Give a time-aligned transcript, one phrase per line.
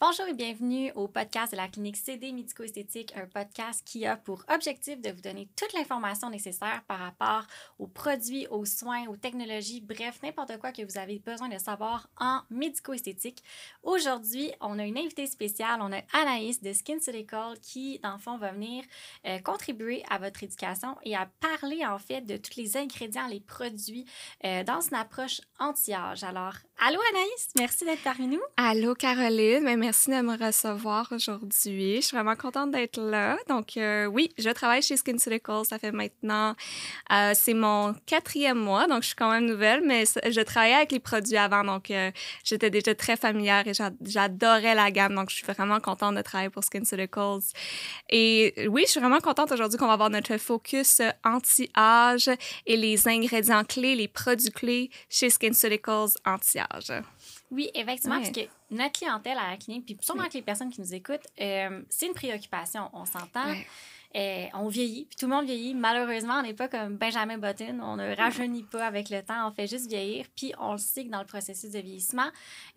[0.00, 4.44] Bonjour et bienvenue au podcast de la clinique CD Médico-Esthétique, un podcast qui a pour
[4.48, 7.48] objectif de vous donner toute l'information nécessaire par rapport
[7.80, 12.08] aux produits, aux soins, aux technologies, bref, n'importe quoi que vous avez besoin de savoir
[12.20, 13.42] en médico-esthétique.
[13.82, 18.20] Aujourd'hui, on a une invitée spéciale, on a Anaïs de Skin Call qui, dans le
[18.20, 18.84] fond, va venir
[19.26, 23.40] euh, contribuer à votre éducation et à parler en fait de tous les ingrédients, les
[23.40, 24.06] produits
[24.44, 26.22] euh, dans une approche anti-âge.
[26.22, 28.42] Alors, allô Anaïs, merci d'être parmi nous.
[28.56, 31.96] Allô Caroline, merci de me recevoir aujourd'hui.
[31.96, 33.38] Je suis vraiment contente d'être là.
[33.48, 35.64] Donc, euh, oui, je travaille chez SkinCeuticals.
[35.64, 36.54] Ça fait maintenant,
[37.10, 40.92] euh, c'est mon quatrième mois, donc je suis quand même nouvelle, mais je travaillais avec
[40.92, 42.10] les produits avant, donc euh,
[42.44, 45.14] j'étais déjà très familière et j'adorais la gamme.
[45.14, 47.40] Donc, je suis vraiment contente de travailler pour SkinCeuticals.
[48.10, 52.28] Et oui, je suis vraiment contente aujourd'hui qu'on va avoir notre focus anti-âge
[52.66, 56.92] et les ingrédients clés, les produits clés chez SkinCeuticals anti-âge.
[57.50, 60.80] Oui, effectivement, parce que notre clientèle à la clinique, puis sûrement que les personnes qui
[60.80, 63.54] nous écoutent, euh, c'est une préoccupation, on s'entend.
[64.14, 65.74] On vieillit, puis tout le monde vieillit.
[65.74, 69.52] Malheureusement, on n'est pas comme Benjamin Button, on ne rajeunit pas avec le temps, on
[69.52, 70.26] fait juste vieillir.
[70.36, 72.28] Puis on le sait que dans le processus de vieillissement,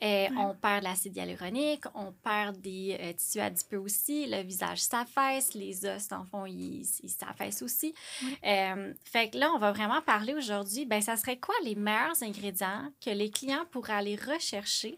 [0.03, 4.79] euh, on perd de l'acide hyaluronique, on perd des euh, tissus adipeux aussi, le visage
[4.79, 7.93] s'affaisse, les os, dans le fond, ils s'affaissent aussi.
[8.41, 12.91] fait que là, on va vraiment parler aujourd'hui, ben ça serait quoi les meilleurs ingrédients
[13.03, 14.97] que les clients pourraient aller rechercher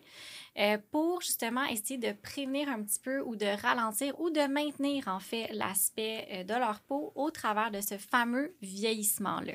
[0.58, 5.08] euh, pour justement essayer de prévenir un petit peu ou de ralentir ou de maintenir
[5.08, 9.54] en fait l'aspect euh, de leur peau au travers de ce fameux vieillissement-là.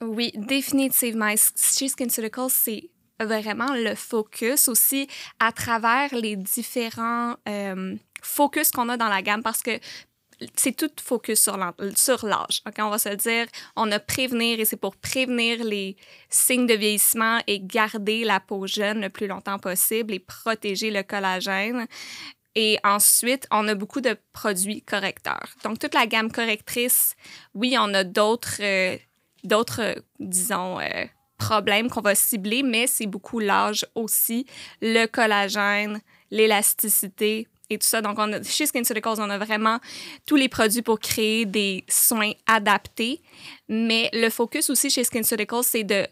[0.00, 1.32] Oui, définitivement.
[1.56, 5.06] Chez SkinCeuticals, c'est vraiment le focus aussi
[5.38, 9.78] à travers les différents euh, focus qu'on a dans la gamme parce que
[10.56, 12.62] c'est tout focus sur l'âge.
[12.78, 15.96] On va se dire, on a prévenir et c'est pour prévenir les
[16.28, 21.02] signes de vieillissement et garder la peau jeune le plus longtemps possible et protéger le
[21.02, 21.86] collagène.
[22.54, 25.48] Et ensuite, on a beaucoup de produits correcteurs.
[25.64, 27.14] Donc, toute la gamme correctrice,
[27.54, 28.96] oui, on a d'autres, euh,
[29.42, 31.06] d'autres disons, euh,
[31.38, 34.46] problèmes qu'on va cibler, mais c'est beaucoup l'âge aussi,
[34.80, 36.00] le collagène,
[36.30, 38.00] l'élasticité, et tout ça.
[38.00, 39.78] Donc, on a, chez on a vraiment
[40.26, 43.20] tous les produits pour créer des soins adaptés.
[43.68, 46.06] Mais le focus aussi chez SkinCeuticals, c'est de,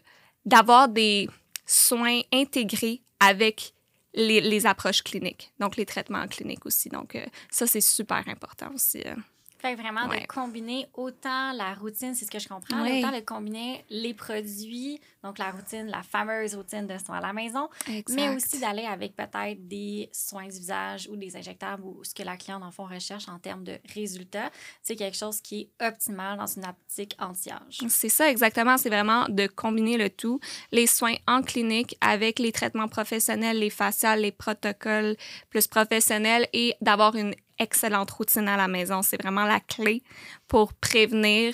[0.45, 1.29] d'avoir des
[1.65, 3.73] soins intégrés avec
[4.13, 6.89] les, les, approches cliniques, donc les traitements cliniques aussi.
[6.89, 9.01] Donc, euh, ça, c'est super important aussi.
[9.05, 9.15] Euh.
[9.61, 13.85] Fait vraiment de combiner autant la routine, c'est ce que je comprends, autant de combiner
[13.91, 17.69] les produits, donc la routine, la fameuse routine de soins à la maison,
[18.09, 22.23] mais aussi d'aller avec peut-être des soins du visage ou des injectables ou ce que
[22.23, 24.49] la cliente en fond recherche en termes de résultats.
[24.81, 27.81] C'est quelque chose qui est optimal dans une optique anti-âge.
[27.87, 30.39] C'est ça exactement, c'est vraiment de combiner le tout,
[30.71, 35.15] les soins en clinique avec les traitements professionnels, les faciales, les protocoles
[35.51, 39.01] plus professionnels et d'avoir une excellente routine à la maison.
[39.01, 40.03] C'est vraiment la clé
[40.47, 41.53] pour prévenir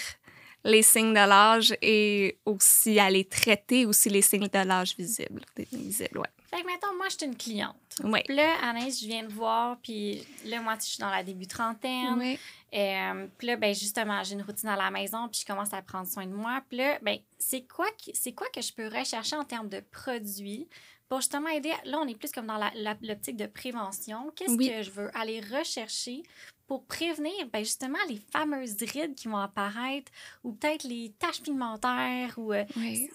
[0.63, 5.43] les signes de l'âge et aussi aller traiter aussi les signes de l'âge visibles.
[5.71, 6.29] visibles ouais.
[6.49, 7.75] Fait que maintenant, moi, je suis une cliente.
[8.03, 8.21] Oui.
[8.25, 11.47] Puis là, Anaïs, je viens de voir, puis là, moi, je suis dans la début
[11.47, 12.15] trentaine.
[12.17, 12.39] Oui.
[12.73, 15.81] Euh, puis là, ben, justement, j'ai une routine à la maison, puis je commence à
[15.81, 16.61] prendre soin de moi.
[16.69, 20.67] Puis là, ben, c'est quoi, c'est quoi que je peux rechercher en termes de produits
[21.09, 22.59] pour justement aider, là, on est plus comme dans
[23.01, 24.31] l'optique de prévention.
[24.35, 26.23] Qu'est-ce que je veux aller rechercher
[26.67, 30.11] pour prévenir ben, justement les fameuses rides qui vont apparaître
[30.43, 32.65] ou peut-être les taches pigmentaires ou euh,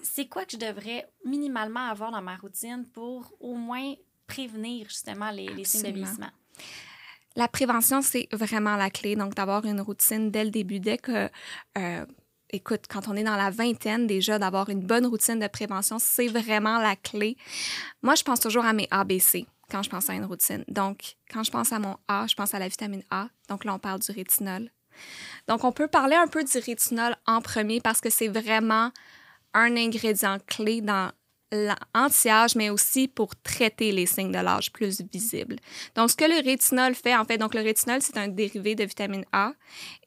[0.02, 3.94] c'est quoi que je devrais minimalement avoir dans ma routine pour au moins
[4.26, 6.30] prévenir justement les, les signes de vieillissement?
[7.36, 9.16] La prévention, c'est vraiment la clé.
[9.16, 11.30] Donc, d'avoir une routine dès le début, dès que
[11.78, 12.06] euh,
[12.52, 16.28] écoute, quand on est dans la vingtaine déjà, d'avoir une bonne routine de prévention, c'est
[16.28, 17.36] vraiment la clé.
[18.02, 20.64] Moi, je pense toujours à mes ABC quand je pense à une routine.
[20.68, 23.28] Donc, quand je pense à mon A, je pense à la vitamine A.
[23.48, 24.70] Donc là, on parle du rétinol.
[25.48, 28.90] Donc, on peut parler un peu du rétinol en premier parce que c'est vraiment
[29.54, 31.10] un ingrédient clé dans
[31.52, 35.56] l'anti-âge, mais aussi pour traiter les signes de l'âge plus visibles.
[35.94, 38.84] Donc, ce que le rétinol fait, en fait, donc le rétinol, c'est un dérivé de
[38.84, 39.52] vitamine A.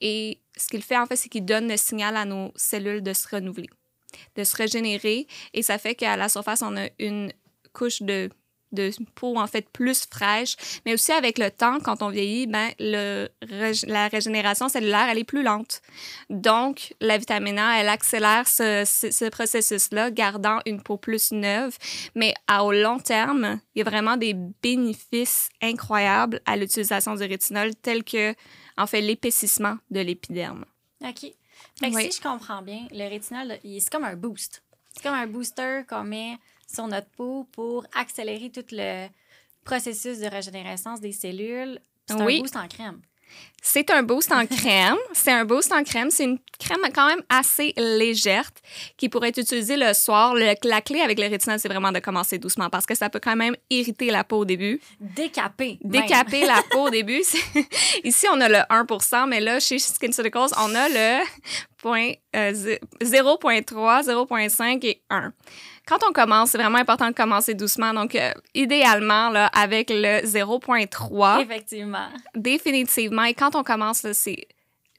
[0.01, 3.13] Et ce qu'il fait, en fait, c'est qu'il donne le signal à nos cellules de
[3.13, 3.69] se renouveler,
[4.35, 5.27] de se régénérer.
[5.53, 7.31] Et ça fait qu'à la surface, on a une
[7.73, 8.29] couche de
[8.75, 10.55] de peau en fait plus fraîche,
[10.85, 13.27] mais aussi avec le temps, quand on vieillit, ben, le,
[13.87, 15.81] la régénération cellulaire, elle est plus lente.
[16.29, 21.77] Donc, la vitamine A, elle accélère ce, ce, processus-là, gardant une peau plus neuve.
[22.13, 27.23] Mais à au long terme, il y a vraiment des bénéfices incroyables à l'utilisation du
[27.23, 28.35] rétinol, tels que,
[28.77, 30.65] en fait, l'épaississement de l'épiderme.
[31.01, 31.31] OK.
[31.79, 34.63] Fait que si je comprends bien, le rétinol, c'est comme un boost.
[34.93, 36.37] C'est comme un booster qu'on met
[36.75, 39.07] sur notre peau pour accélérer tout le,
[39.65, 41.81] processus de régénérescence des cellules.
[42.07, 43.01] C'est un boost en crème.
[43.61, 44.95] C'est un boost en crème.
[45.11, 46.11] C'est un boost en crème.
[46.11, 48.47] C'est une crème quand même assez légère
[48.95, 50.35] qui pourrait être utilisée le soir.
[50.35, 53.35] la clé avec le rétinol, c'est vraiment de commencer doucement parce que ça peut quand
[53.35, 54.79] même irriter la peau au début.
[54.99, 55.79] Décaper.
[55.83, 57.23] Décaper la peau au début.
[58.03, 61.23] Ici, on a le 1 mais là, chez SkinCeuticals, on a le
[61.83, 63.63] 0.3,
[64.03, 65.33] 0.5 euh, et 1
[65.85, 67.93] quand on commence, c'est vraiment important de commencer doucement.
[67.93, 71.41] Donc, euh, idéalement, là, avec le 0.3.
[71.41, 72.07] Effectivement.
[72.33, 73.23] Définitivement.
[73.23, 74.47] Et quand on commence, c'est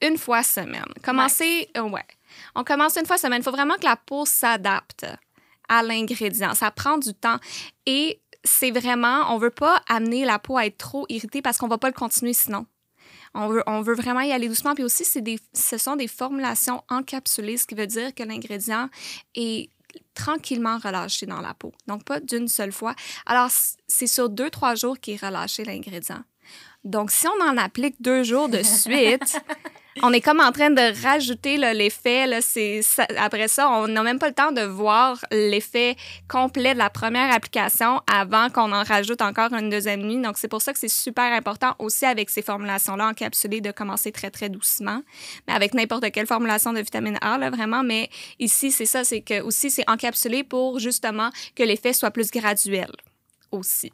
[0.01, 0.85] une fois semaine.
[1.03, 1.81] Commencer, ouais.
[1.81, 2.05] ouais.
[2.55, 3.41] On commence une fois semaine.
[3.41, 5.05] Il faut vraiment que la peau s'adapte
[5.67, 6.53] à l'ingrédient.
[6.53, 7.37] Ça prend du temps.
[7.85, 11.67] Et c'est vraiment, on veut pas amener la peau à être trop irritée parce qu'on
[11.67, 12.65] va pas le continuer sinon.
[13.33, 14.73] On veut, on veut vraiment y aller doucement.
[14.73, 18.89] Puis aussi, des, ce sont des formulations encapsulées, ce qui veut dire que l'ingrédient
[19.35, 19.69] est
[20.13, 21.73] tranquillement relâché dans la peau.
[21.87, 22.95] Donc, pas d'une seule fois.
[23.25, 23.49] Alors,
[23.87, 26.23] c'est sur deux, trois jours qu'il est relâché l'ingrédient.
[26.83, 29.41] Donc, si on en applique deux jours de suite,
[30.03, 32.25] on est comme en train de rajouter l'effet.
[33.17, 35.95] Après ça, on n'a même pas le temps de voir l'effet
[36.27, 40.21] complet de la première application avant qu'on en rajoute encore une deuxième nuit.
[40.21, 44.11] Donc, c'est pour ça que c'est super important aussi avec ces formulations-là encapsulées de commencer
[44.11, 45.01] très, très doucement.
[45.47, 47.83] Mais avec n'importe quelle formulation de vitamine A, là, vraiment.
[47.83, 48.09] Mais
[48.39, 52.91] ici, c'est ça, c'est que aussi, c'est encapsulé pour justement que l'effet soit plus graduel
[53.51, 53.91] aussi.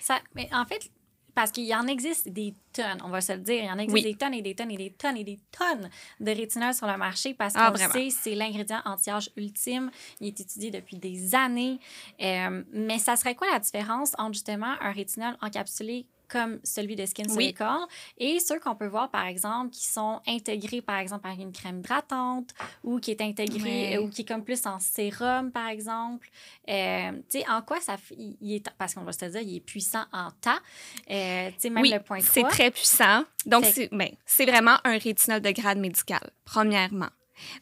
[0.00, 0.90] Ça, mais en fait,
[1.34, 3.62] parce qu'il y en existe des tonnes, on va se le dire.
[3.62, 5.90] Il y en existe des tonnes et des tonnes et des tonnes et des tonnes
[6.20, 9.90] de rétinol sur le marché parce ah, qu'on sait c'est l'ingrédient anti-âge ultime.
[10.20, 11.78] Il est étudié depuis des années.
[12.22, 17.06] Euh, mais ça serait quoi la différence entre justement un rétinol encapsulé comme celui de
[17.06, 17.54] Skin oui.
[18.18, 21.78] et ceux qu'on peut voir, par exemple, qui sont intégrés, par exemple, par une crème
[21.78, 22.50] hydratante
[22.82, 26.28] ou qui est intégré ou qui est comme plus en sérum, par exemple.
[26.68, 29.60] Euh, tu sais, en quoi ça il est, parce qu'on va se dire, il est
[29.60, 30.60] puissant en tas.
[31.08, 32.32] Euh, tu sais, même le point 3.
[32.32, 33.24] c'est très puissant.
[33.46, 37.10] Donc, ben, c'est vraiment un rétinol de grade médical, premièrement.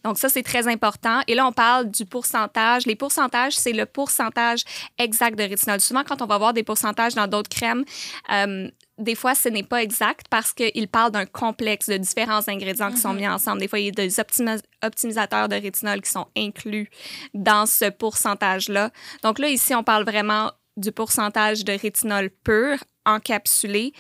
[0.04, 1.20] Donc ça, c'est très important.
[1.26, 2.86] Et là, on parle du pourcentage.
[2.86, 4.64] Les pourcentages, c'est le pourcentage
[4.98, 5.80] exact de rétinol.
[5.80, 7.84] Souvent, quand on va voir des pourcentages dans d'autres crèmes,
[8.32, 12.90] euh, des fois, ce n'est pas exact parce qu'ils parlent d'un complexe de différents ingrédients
[12.90, 13.18] qui sont mhm.
[13.18, 13.60] mis ensemble.
[13.60, 16.88] Des fois, il y a des optimisateurs de rétinol qui sont inclus
[17.34, 18.90] dans ce pourcentage-là.
[19.22, 23.92] Donc là, ici, on parle vraiment du pourcentage de rétinol pur encapsulé.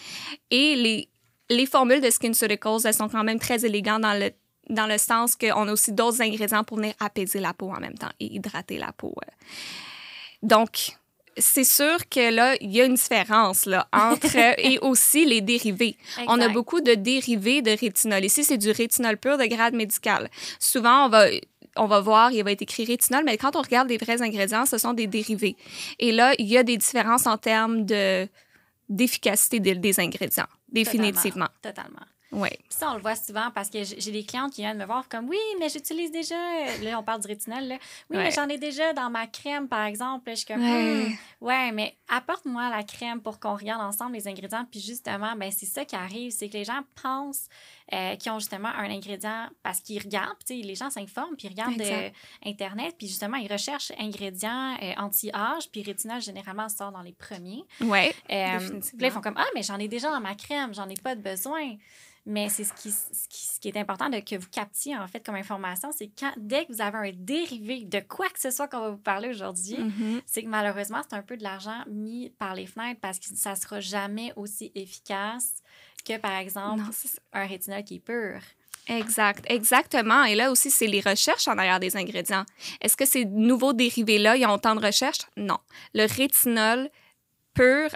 [0.50, 1.08] Et les,
[1.50, 4.30] les formules de SkinCeuticals, elles sont quand même très élégantes dans le
[4.68, 7.96] dans le sens qu'on a aussi d'autres ingrédients pour venir apaiser la peau en même
[7.96, 9.14] temps et hydrater la peau.
[9.24, 9.30] Euh.
[10.42, 10.96] Donc,
[11.36, 15.96] c'est sûr que là, il y a une différence là, entre et aussi les dérivés.
[16.26, 18.24] On a beaucoup de dérivés de rétinol.
[18.24, 20.30] Ici, c'est du rétinol pur de grade médical.
[20.58, 21.26] Souvent, on va,
[21.76, 24.66] on va voir, il va être écrit rétinol, mais quand on regarde les vrais ingrédients,
[24.66, 25.56] ce sont des dérivés.
[25.98, 28.28] Et là, il y a des différences en termes de
[28.88, 31.48] d'efficacité des, des, ingrédients, définitivement.
[31.62, 32.02] Totalement.
[32.32, 32.48] Oui.
[32.70, 35.28] Ça, on le voit souvent parce que j'ai des clientes qui viennent me voir comme
[35.28, 36.34] Oui, mais j'utilise déjà.
[36.82, 37.62] Là, on parle du rétinol.
[37.64, 37.76] Là.
[38.10, 40.30] Oui, mais j'en ai déjà dans ma crème, par exemple.
[40.30, 41.08] je suis comme ouais.
[41.08, 41.12] Hmm,
[41.44, 44.66] ouais, mais apporte-moi la crème pour qu'on regarde ensemble les ingrédients.
[44.70, 47.48] Puis justement, ben, c'est ça qui arrive c'est que les gens pensent
[47.92, 50.36] euh, qu'ils ont justement un ingrédient parce qu'ils regardent.
[50.48, 52.10] Les gens s'informent, puis ils regardent euh,
[52.44, 57.64] Internet, puis justement, ils recherchent ingrédients euh, anti-âge, puis rétinol, généralement, sort dans les premiers.
[57.80, 58.10] Oui.
[58.28, 60.94] puis là, ils font comme Ah, mais j'en ai déjà dans ma crème, j'en ai
[60.94, 61.76] pas de besoin.
[62.24, 65.34] Mais c'est ce qui, ce qui, est important de, que vous captiez, en fait, comme
[65.34, 68.78] information, c'est quand, dès que vous avez un dérivé de quoi que ce soit qu'on
[68.78, 70.22] va vous parler aujourd'hui, mm-hmm.
[70.24, 73.56] c'est que malheureusement, c'est un peu de l'argent mis par les fenêtres parce que ça
[73.56, 75.62] sera jamais aussi efficace
[76.04, 76.82] que, par exemple,
[77.32, 78.40] un rétinol qui est pur.
[78.88, 80.24] Exact, exactement.
[80.24, 82.44] Et là aussi, c'est les recherches en arrière des ingrédients.
[82.80, 85.20] Est-ce que ces nouveaux dérivés-là, ils ont tant de recherches?
[85.36, 85.58] Non.
[85.94, 86.90] Le rétinol
[87.54, 87.90] pur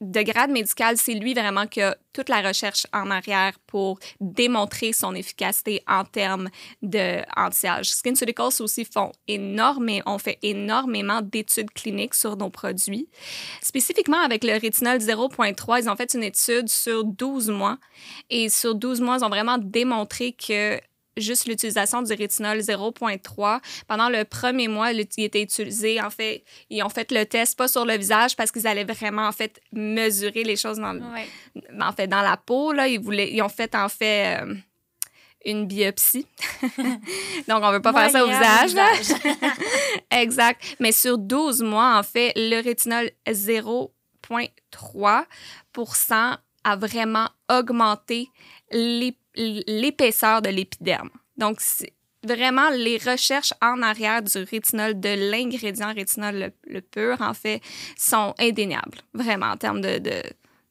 [0.00, 4.92] de grade médical, c'est lui vraiment qui a toute la recherche en arrière pour démontrer
[4.92, 6.48] son efficacité en termes
[6.82, 7.90] de anti-âge.
[7.90, 13.08] SkinCeuticals aussi font énormément, on fait énormément d'études cliniques sur nos produits.
[13.60, 17.78] Spécifiquement avec le rétinol 0.3, ils ont fait une étude sur 12 mois
[18.30, 20.78] et sur 12 mois, ils ont vraiment démontré que
[21.16, 23.60] juste l'utilisation du rétinol 0.3.
[23.86, 27.68] Pendant le premier mois, il était utilisé, en fait, ils ont fait le test pas
[27.68, 30.98] sur le visage parce qu'ils allaient vraiment, en fait, mesurer les choses dans,
[31.80, 32.72] en fait, dans la peau.
[32.72, 34.54] Là, ils, voulaient, ils ont fait, en fait, euh,
[35.44, 36.26] une biopsie.
[37.48, 38.74] Donc, on veut pas faire ça au visage.
[40.10, 40.76] exact.
[40.80, 45.24] Mais sur 12 mois, en fait, le rétinol 0.3
[46.64, 48.28] a vraiment augmenté
[48.70, 51.10] les l'épaisseur de l'épiderme.
[51.36, 51.58] Donc,
[52.22, 57.60] vraiment, les recherches en arrière du rétinol, de l'ingrédient rétinol le, pur, en fait,
[57.98, 60.22] sont indéniables, vraiment, en termes de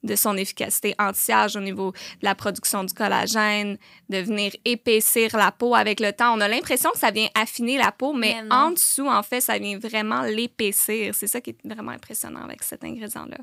[0.04, 3.78] de son efficacité anti-âge au niveau de la production du collagène,
[4.10, 6.36] de venir épaissir la peau avec le temps.
[6.36, 9.58] On a l'impression que ça vient affiner la peau, mais, en dessous, en fait, ça
[9.58, 11.16] vient vraiment l'épaissir.
[11.16, 13.38] C'est ça qui est vraiment impressionnant avec cet ingrédient-là.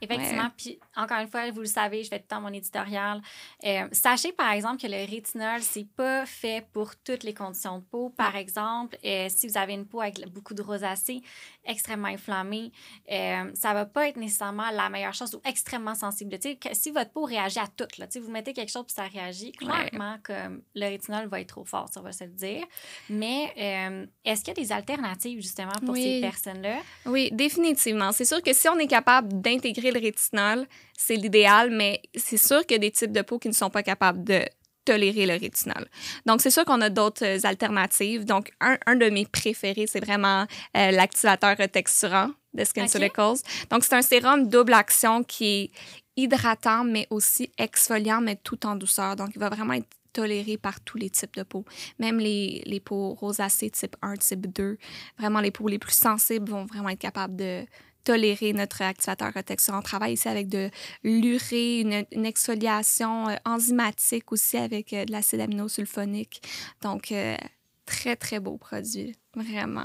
[0.00, 0.50] Effectivement.
[0.56, 3.20] Puis, encore une fois, vous le savez, je fais tout le temps mon éditorial.
[3.64, 7.84] Euh, sachez, par exemple, que le rétinol, c'est pas fait pour toutes les conditions de
[7.84, 8.10] peau.
[8.10, 11.20] Par exemple, euh, si vous avez une peau avec beaucoup de rosacée,
[11.64, 12.72] extrêmement inflammée,
[13.10, 16.36] euh, ça va pas être nécessairement la meilleure chose ou extrêmement sensible.
[16.72, 20.16] si votre peau réagit à tout, là, vous mettez quelque chose et ça réagit, clairement,
[20.22, 22.64] comme le rétinol va être trop fort, ça va se le dire.
[23.10, 26.78] Mais euh, est-ce qu'il y a des alternatives, justement, pour ces personnes-là?
[27.06, 28.12] Oui, définitivement.
[28.12, 32.64] C'est sûr que si on est capable d'intégrer le rétinol, c'est l'idéal, mais c'est sûr
[32.66, 34.42] qu'il y a des types de peau qui ne sont pas capables de
[34.88, 35.86] tolérer le rétinol.
[36.24, 38.24] Donc, c'est sûr qu'on a d'autres euh, alternatives.
[38.24, 43.40] Donc, un, un, de mes préférés, c'est vraiment euh, l'activateur texturant de SkinCeuticals.
[43.70, 45.70] Donc, c'est un sérum double action qui est
[46.16, 49.14] hydratant, mais aussi exfoliant, mais tout en douceur.
[49.14, 51.66] Donc, il va vraiment être toléré par tous les types de peau,
[51.98, 54.78] même les, les peaux rosacées type 1, type 2.
[55.18, 57.64] Vraiment, les peaux les plus sensibles vont vraiment être capables de
[58.04, 59.78] tolérer notre activateur texturant.
[59.78, 60.70] On travaille ici avec de
[61.02, 66.42] l'urée, une, exfoliation euh, enzymatique aussi avec euh, de l'acide aminosulfonique.
[66.82, 67.36] Donc, euh,
[67.86, 69.14] très, très beau produit.
[69.34, 69.84] Vraiment.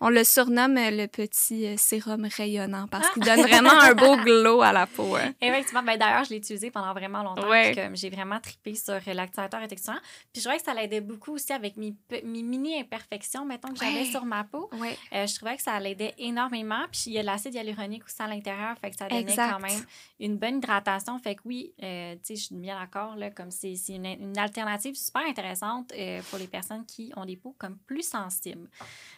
[0.00, 4.16] On le surnomme euh, le petit euh, sérum rayonnant parce qu'il donne vraiment un beau
[4.16, 5.16] glow à la peau.
[5.16, 5.32] Hein.
[5.40, 5.82] Effectivement.
[5.82, 7.48] Ben, D'ailleurs, je l'ai utilisé pendant vraiment longtemps.
[7.48, 7.90] Ouais.
[7.94, 9.98] J'ai vraiment tripé sur l'activateur et texturant.
[10.32, 14.04] Puis je trouvais que ça l'aidait beaucoup aussi avec mes, mes mini-imperfections, mettons, que j'avais
[14.04, 14.68] sur ma peau.
[14.74, 14.96] Ouais.
[15.14, 16.84] Euh, je trouvais que ça l'aidait énormément.
[16.92, 18.76] Puis il y a l'acide hyaluronique aussi à l'intérieur.
[18.78, 19.84] Fait que ça donnait quand même
[20.20, 21.18] une bonne hydratation.
[21.18, 23.16] Fait que oui, tu sais, je suis bien d'accord.
[23.34, 25.92] Comme c'est une, une, alternative super intéressante
[26.28, 28.68] pour les personnes qui ont des peaux comme plus sensibles.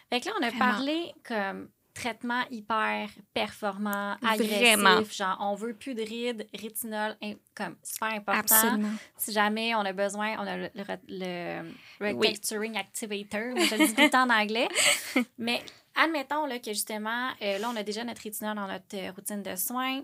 [0.09, 5.95] Fait que là, on a parlé comme traitement hyper performant, agressif, genre on veut plus
[5.95, 7.15] de rides, rétinol,
[7.55, 8.55] comme super important.
[8.55, 8.91] Absolument.
[9.17, 10.83] Si jamais on a besoin, on a le, le,
[12.75, 14.67] Activator, je le dis tout le temps en anglais.
[15.37, 15.63] Mais
[15.95, 19.41] admettons là, que justement, euh, là, on a déjà notre rétinol dans notre euh, routine
[19.41, 20.03] de soins.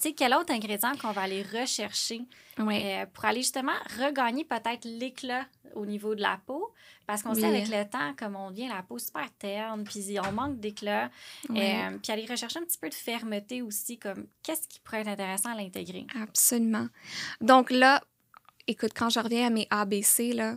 [0.00, 2.22] Tu sais, quel autre ingrédient qu'on va aller rechercher
[2.58, 6.72] euh, pour aller justement regagner peut-être l'éclat au niveau de la peau?
[7.06, 10.32] Parce qu'on sait avec le temps, comme on devient la peau super terne, puis on
[10.32, 11.08] manque d'éclat.
[11.50, 15.08] Euh, puis aller rechercher un petit peu de fermeté aussi, comme qu'est-ce qui pourrait être
[15.08, 16.06] intéressant à l'intégrer?
[16.20, 16.88] Absolument.
[17.40, 18.02] Donc là,
[18.66, 20.56] écoute, quand je reviens à mes ABC, là,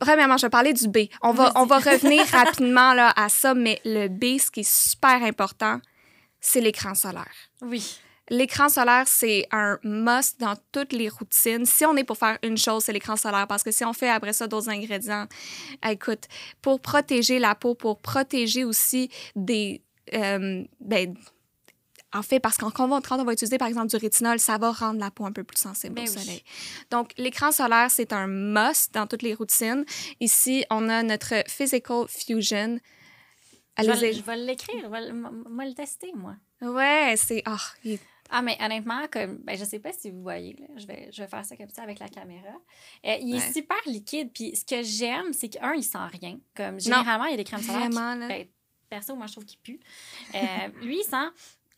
[0.00, 1.10] Premièrement, je vais parler du B.
[1.20, 4.70] On va, on va revenir rapidement là, à ça, mais le B, ce qui est
[4.70, 5.78] super important,
[6.40, 7.30] c'est l'écran solaire.
[7.60, 8.00] Oui.
[8.30, 11.66] L'écran solaire, c'est un must dans toutes les routines.
[11.66, 13.48] Si on est pour faire une chose, c'est l'écran solaire.
[13.48, 15.26] Parce que si on fait après ça d'autres ingrédients,
[15.88, 16.24] écoute,
[16.62, 19.82] pour protéger la peau, pour protéger aussi des.
[20.14, 21.16] Euh, ben,
[22.12, 24.98] en fait, parce qu'en quand on va utiliser par exemple du rétinol, ça va rendre
[24.98, 26.42] la peau un peu plus sensible ben au soleil.
[26.90, 29.84] Donc, l'écran solaire, c'est un must dans toutes les routines.
[30.18, 32.78] Ici, on a notre Physical Fusion.
[33.76, 36.34] Allez je vais, l'écrire, je vais le tester, moi.
[36.60, 37.42] Ouais, c'est.
[37.46, 37.96] Oh,
[38.30, 41.28] ah, mais honnêtement, comme, ben, je sais pas si vous voyez, je, vais, je vais
[41.28, 42.54] faire ça comme ça avec la caméra.
[43.04, 44.30] Euh, il est super liquide.
[44.32, 46.38] Puis ce que j'aime, c'est qu'un, il sent rien.
[46.54, 47.88] Comme, généralement, il y a des crèmes solaires.
[47.88, 48.46] Qui, ben,
[48.88, 49.80] perso, moi, je trouve qu'il pue.
[50.34, 51.28] Euh, lui, il sent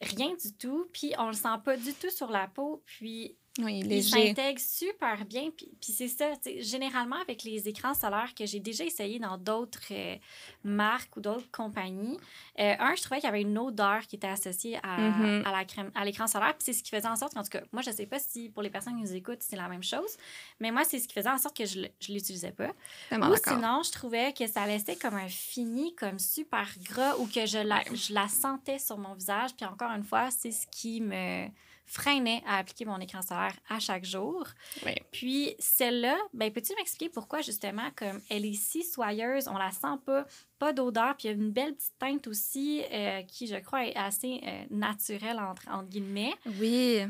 [0.02, 0.88] rien du tout.
[0.92, 2.82] Puis on le sent pas du tout sur la peau.
[2.84, 5.50] Puis oui, il s'intègre super bien.
[5.54, 6.30] Puis, puis c'est ça,
[6.60, 10.16] généralement avec les écrans solaires que j'ai déjà essayé dans d'autres euh,
[10.64, 12.18] marques ou d'autres compagnies,
[12.58, 15.44] euh, un, je trouvais qu'il y avait une odeur qui était associée à, mm-hmm.
[15.44, 16.54] à la crème, à l'écran solaire.
[16.54, 18.48] Puis c'est ce qui faisait en sorte qu'en tout cas, moi, je sais pas si
[18.48, 20.16] pour les personnes qui nous écoutent, c'est la même chose,
[20.58, 22.70] mais moi, c'est ce qui faisait en sorte que je ne l'utilisais pas.
[23.12, 27.44] Ou sinon, je trouvais que ça laissait comme un fini, comme super gras, ou que
[27.44, 29.50] je la, je la sentais sur mon visage.
[29.54, 31.48] Puis encore une fois, c'est ce qui me
[31.92, 34.46] freinait à appliquer mon écran solaire à chaque jour.
[35.12, 39.98] Puis celle-là, ben, peux-tu m'expliquer pourquoi justement, comme elle est si soyeuse, on la sent
[40.06, 40.26] pas,
[40.58, 43.86] pas d'odeur, puis il y a une belle petite teinte aussi euh, qui, je crois,
[43.86, 46.32] est assez euh, naturelle, entre, entre guillemets?
[46.58, 47.00] Oui.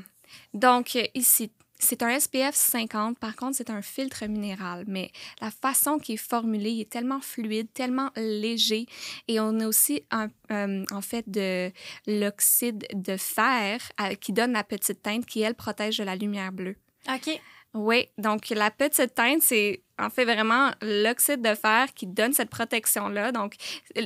[0.52, 5.10] Donc, ici, c'est un SPF 50, par contre, c'est un filtre minéral, mais
[5.40, 8.86] la façon qu'il est formulé est tellement fluide, tellement léger.
[9.26, 11.72] Et on a aussi, euh, en fait, de
[12.06, 16.52] l'oxyde de fer euh, qui donne la petite teinte qui, elle, protège de la lumière
[16.52, 16.76] bleue.
[17.08, 17.40] OK.
[17.74, 22.50] Oui, donc la petite teinte, c'est en fait vraiment l'oxyde de fer qui donne cette
[22.50, 23.32] protection-là.
[23.32, 23.54] Donc,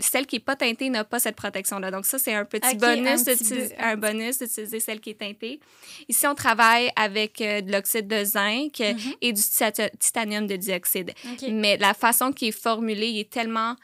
[0.00, 1.90] celle qui n'est pas teintée n'a pas cette protection-là.
[1.90, 3.24] Donc, ça, c'est un petit bonus,
[3.78, 5.58] un, bonus d'utiliser celle qui est teintée.
[6.08, 9.16] Ici, on travaille avec euh, de l'oxyde de zinc mm-hmm.
[9.20, 9.42] et du
[9.98, 11.12] titanium de dioxyde.
[11.50, 13.74] Mais la façon qui est formulée, il est tellement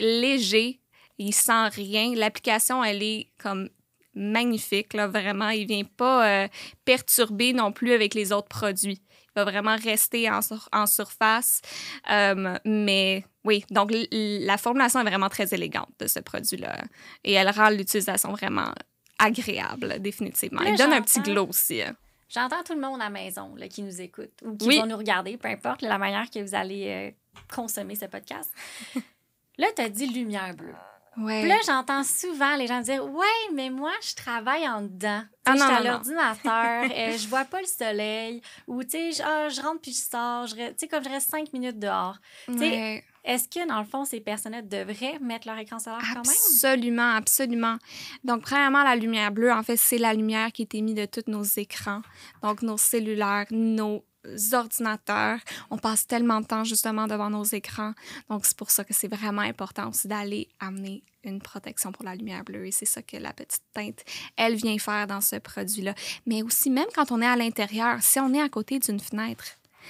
[0.00, 0.80] léger,
[1.18, 2.12] il sent rien.
[2.16, 3.68] L'application, elle est comme
[4.14, 5.50] magnifique, là, vraiment.
[5.50, 6.48] Il vient pas euh,
[6.84, 9.00] perturber non plus avec les autres produits.
[9.28, 10.40] Il va vraiment rester en,
[10.72, 11.62] en surface.
[12.10, 16.82] Euh, mais oui, donc la formulation est vraiment très élégante de ce produit-là.
[17.24, 18.72] Et elle rend l'utilisation vraiment
[19.18, 20.62] agréable, définitivement.
[20.62, 21.82] elle donne un petit glow aussi.
[21.82, 21.94] Hein.
[22.30, 25.36] J'entends tout le monde à la maison qui nous écoute ou qui vont nous regarder,
[25.36, 27.10] peu importe la manière que vous allez euh,
[27.52, 28.52] consommer ce podcast.
[29.58, 30.74] là, tu as dit lumière bleue.
[31.16, 31.40] Ouais.
[31.40, 35.22] Puis là, j'entends souvent les gens dire Ouais, mais moi, je travaille en dedans.
[35.44, 39.22] Ah, je suis à l'ordinateur, euh, je vois pas le soleil, ou tu sais, je,
[39.22, 42.18] ah, je rentre puis je sors, tu sais, comme je reste cinq minutes dehors.
[42.48, 43.02] Ouais.
[43.24, 46.34] Est-ce que, dans le fond, ces personnes devraient mettre leur écran solaire quand même?
[46.54, 47.76] Absolument, absolument.
[48.24, 51.30] Donc, premièrement, la lumière bleue, en fait, c'est la lumière qui est émise de tous
[51.30, 52.00] nos écrans.
[52.42, 54.04] Donc, nos cellulaires, nos
[54.52, 55.38] ordinateurs.
[55.70, 57.92] On passe tellement de temps justement devant nos écrans.
[58.28, 62.14] Donc, c'est pour ça que c'est vraiment important aussi d'aller amener une protection pour la
[62.14, 62.66] lumière bleue.
[62.66, 64.04] Et c'est ça que la petite teinte,
[64.36, 65.94] elle vient faire dans ce produit-là.
[66.26, 69.44] Mais aussi, même quand on est à l'intérieur, si on est à côté d'une fenêtre,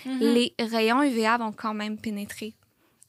[0.07, 0.19] mm-hmm.
[0.19, 2.55] les rayons UVA vont quand même pénétrer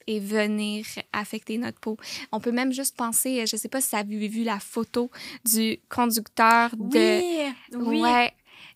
[0.06, 1.96] et venir affecter notre peau.
[2.32, 5.10] On peut même juste penser, je ne sais pas si vous avez vu la photo
[5.44, 7.20] du conducteur de...
[7.20, 8.28] Oui, oui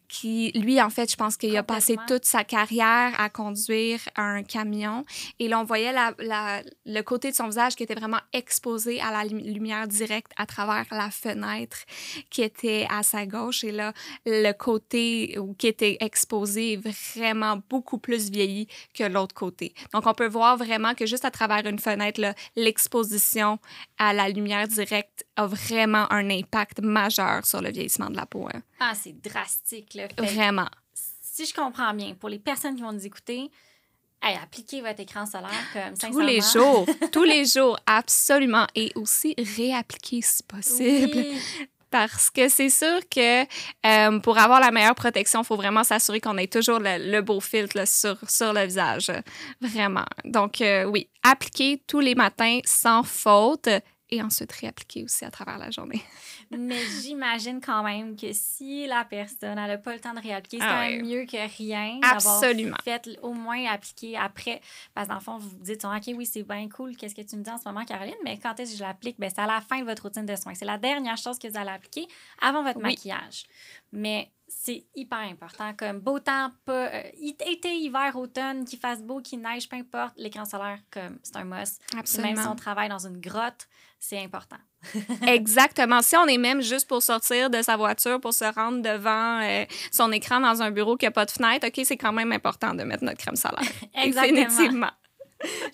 [0.09, 4.43] qui, lui, en fait, je pense qu'il a passé toute sa carrière à conduire un
[4.43, 5.05] camion.
[5.39, 9.01] Et là, on voyait la, la, le côté de son visage qui était vraiment exposé
[9.01, 11.79] à la lumière directe à travers la fenêtre
[12.31, 13.65] qui était à sa gauche.
[13.65, 13.93] Et là,
[14.25, 19.75] le côté qui était exposé est vraiment beaucoup plus vieilli que l'autre côté.
[19.93, 22.21] Donc, on peut voir vraiment que juste à travers une fenêtre,
[22.55, 23.59] l'exposition
[23.99, 28.49] à la lumière directe a vraiment un impact majeur sur le vieillissement de la peau.
[28.53, 28.63] Hein.
[28.81, 29.95] Ah, c'est drastique.
[29.95, 30.09] Là.
[30.19, 30.69] vraiment.
[30.95, 33.51] Si je comprends bien, pour les personnes qui vont nous écouter,
[34.23, 38.67] appliquez votre écran solaire comme Tous les jours, tous les jours, absolument.
[38.75, 41.25] Et aussi réappliquer si possible.
[41.89, 43.43] Parce que c'est sûr que
[43.87, 47.41] euh, pour avoir la meilleure protection, il faut vraiment s'assurer qu'on ait toujours le, beau
[47.41, 49.11] filtre sur, sur le visage.
[49.61, 50.05] Vraiment.
[50.25, 53.69] Donc, euh, oui, appliquer tous les matins sans faute
[54.11, 56.01] et ensuite réappliquer aussi à travers la journée.
[56.51, 60.65] Mais j'imagine quand même que si la personne n'a pas le temps de réappliquer, c'est
[60.65, 61.99] ah quand même mieux que rien.
[62.03, 62.77] Absolument.
[62.85, 64.61] Fait au moins appliquer après.
[64.95, 67.23] Parce que dans le fond, vous vous dites, OK, oui, c'est bien cool, qu'est-ce que
[67.23, 69.17] tu me dis en ce moment, Caroline, mais quand est-ce que je l'applique?
[69.19, 70.55] Ben, c'est à la fin de votre routine de soins.
[70.55, 72.07] C'est la dernière chose que vous allez appliquer
[72.41, 73.45] avant votre maquillage.
[73.93, 75.75] Mais c'est hyper important.
[75.77, 80.15] Comme beau temps, pas euh, été, hiver, automne, qu'il fasse beau, qu'il neige, peu importe,
[80.17, 81.81] l'écran solaire, comme c'est un must.
[81.97, 82.35] Absolument.
[82.35, 83.67] Même si on travaille dans une grotte,
[83.99, 84.57] c'est important.
[85.27, 86.01] Exactement.
[86.03, 89.65] Si on est même juste pour sortir de sa voiture, pour se rendre devant euh,
[89.91, 92.75] son écran dans un bureau qui n'a pas de fenêtre, OK, c'est quand même important
[92.75, 93.61] de mettre notre crème solaire.
[93.95, 94.43] Exactement.
[94.43, 94.91] Définitivement.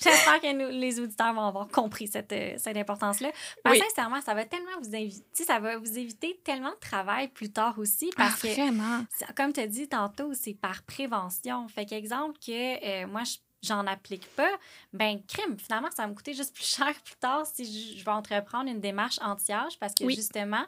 [0.00, 3.30] J'espère que nous, les auditeurs vont avoir compris cette, euh, cette importance-là.
[3.62, 7.50] Parce sincèrement, ça va tellement vous éviter, ça va vous éviter tellement de travail plus
[7.50, 8.10] tard aussi.
[8.16, 9.04] Ah, parce ah, vraiment?
[9.36, 11.68] comme tu as dit tantôt, c'est par prévention.
[11.68, 14.50] Fait qu'exemple que euh, moi, je j'en applique pas,
[14.92, 18.10] ben crime, finalement, ça va me coûter juste plus cher plus tard si je, vais
[18.10, 20.64] entreprendre une démarche anti-âge parce que justement,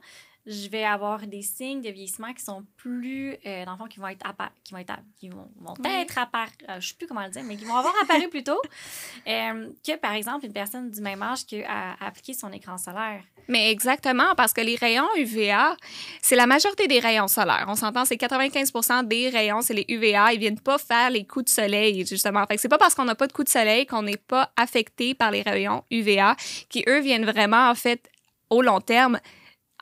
[0.46, 3.98] je vais avoir des signes de vieillissement qui sont plus, euh, dans le fond, qui
[3.98, 4.26] vont être,
[4.62, 5.48] qui vont être, qui vont,
[5.85, 8.44] être apparus, euh, je sais plus comment le dire, mais qui vont avoir apparu plus
[8.44, 8.61] tôt
[9.26, 13.22] euh, que, par exemple, une personne du même âge qui a, appliqué son écran solaire.
[13.48, 15.76] Mais exactement, parce que les rayons UVA,
[16.20, 17.64] c'est la majorité des rayons solaires.
[17.68, 20.33] On s'entend, c'est 95% des rayons, c'est les UVA.
[20.33, 22.46] Ils viennent pas faire les coups de soleil, justement.
[22.46, 24.50] Fait que c'est pas parce qu'on n'a pas de coups de soleil qu'on n'est pas
[24.57, 26.37] affecté par les rayons UVA
[26.68, 28.11] qui, eux, viennent vraiment, en fait,
[28.50, 29.18] au long terme,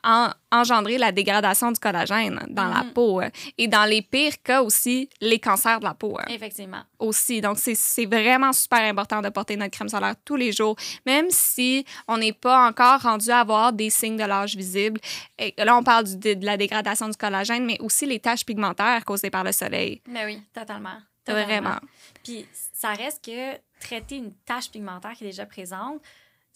[0.03, 2.93] engendrer la dégradation du collagène dans la mm-hmm.
[2.93, 3.21] peau.
[3.21, 6.17] Euh, et dans les pires cas aussi, les cancers de la peau.
[6.19, 6.81] Euh, Effectivement.
[6.99, 7.41] Aussi.
[7.41, 11.85] Donc, c'est vraiment super important de porter notre crème solaire tous les jours, même si
[12.07, 14.99] on n'est pas encore rendu à avoir des signes de l'âge visibles.
[15.37, 19.29] Et là, on parle de, la dégradation du collagène, mais aussi les taches pigmentaires causées
[19.29, 20.01] par le soleil.
[20.07, 20.97] Mais oui, totalement.
[21.25, 21.45] totalement.
[21.45, 21.79] Vraiment.
[22.23, 26.01] Puis, ça reste que traiter une tache pigmentaire qui est déjà présente,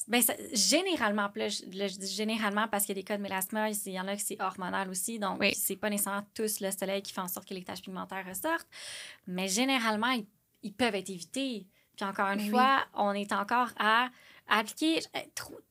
[0.08, 0.22] ben,
[0.54, 4.08] généralement, je, dis généralement parce qu'il y a des cas de mélasma, il y en
[4.08, 7.28] a qui c'est hormonal aussi, donc c'est pas nécessairement tous le soleil qui fait en
[7.28, 8.68] sorte que les taches pigmentaires ressortent,
[9.26, 10.16] mais généralement,
[10.64, 11.68] ils, peuvent être évités.
[11.96, 14.10] Puis encore une fois, on est encore à
[14.48, 15.02] appliquer.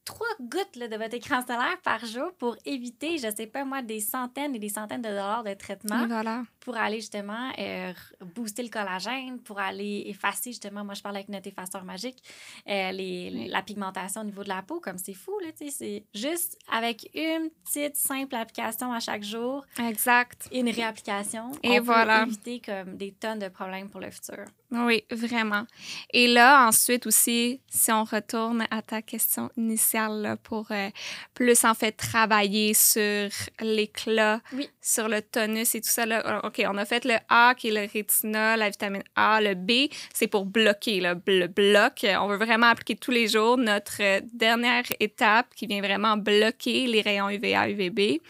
[0.07, 4.01] Trois gouttes de votre écran solaire par jour pour éviter, je sais pas moi, des
[4.01, 6.45] centaines et des centaines de dollars de traitement voilà.
[6.61, 7.92] pour aller justement euh,
[8.35, 12.23] booster le collagène, pour aller effacer justement, moi je parle avec notre effaceur magique,
[12.69, 15.71] euh, les, la pigmentation au niveau de la peau, comme c'est fou, là, tu sais,
[15.71, 19.66] c'est juste avec une petite simple application à chaque jour.
[19.79, 20.49] Exact.
[20.53, 21.51] Une réapplication.
[21.64, 22.21] Et on voilà.
[22.21, 24.45] Peut éviter comme des tonnes de problèmes pour le futur.
[24.71, 25.64] Oui, vraiment.
[26.12, 30.90] Et là, ensuite aussi, si on retourne à ta question initiale là, pour euh,
[31.35, 33.28] plus en fait travailler sur
[33.61, 34.68] l'éclat, Oui.
[34.80, 36.06] sur le tonus et tout ça.
[36.06, 36.40] Là.
[36.44, 39.40] OK, on a fait le A qui est le rétinol, la vitamine A.
[39.40, 42.04] Le B, c'est pour bloquer là, le bloc.
[42.20, 46.87] On veut vraiment appliquer tous les jours notre euh, dernière étape qui vient vraiment bloquer
[46.87, 48.20] les rayons UVA, UVB.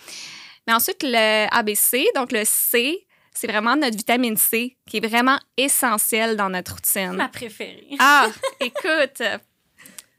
[0.66, 5.38] Mais ensuite, le ABC, donc le C, c'est vraiment notre vitamine C qui est vraiment
[5.56, 7.12] essentielle dans notre routine.
[7.12, 7.86] Ma préférée.
[7.98, 8.28] Ah,
[8.60, 9.22] écoute,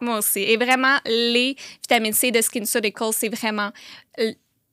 [0.02, 0.40] moi aussi.
[0.42, 3.72] Et vraiment, les vitamines C de SkinCeuticals, c'est vraiment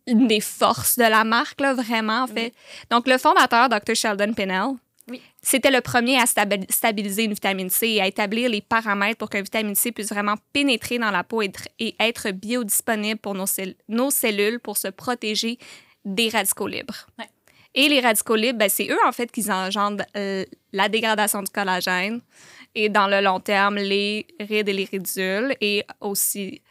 [0.06, 2.52] une des forces de la marque, là, vraiment, en fait.
[2.90, 3.94] Donc, le fondateur, Dr.
[3.94, 4.72] Sheldon Pennell,
[5.08, 5.22] Oui.
[5.42, 9.30] c'était le premier à stabi- stabiliser une vitamine C et à établir les paramètres pour
[9.30, 13.18] que la vitamine C puisse vraiment pénétrer dans la peau et être, et être biodisponible
[13.18, 15.58] pour nos, cell- nos cellules pour se protéger
[16.04, 17.06] des radicaux libres.
[17.74, 21.50] Et les radicaux libres, ben, c'est eux, en fait, qui engendrent euh, la dégradation du
[21.50, 22.20] collagène
[22.74, 26.62] et, dans le long terme, les rides et les ridules et aussi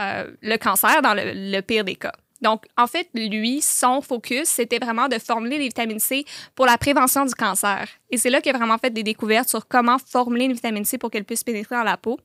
[0.00, 2.12] euh, le cancer dans le, le pire des cas.
[2.40, 6.78] Donc, en fait, lui, son focus, c'était vraiment de formuler les vitamines C pour la
[6.78, 7.88] prévention du cancer.
[8.10, 10.98] Et c'est là qu'il a vraiment fait des découvertes sur comment formuler une vitamine C
[10.98, 12.18] pour qu'elle puisse pénétrer dans la peau.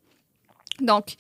[0.80, 1.16] Donc,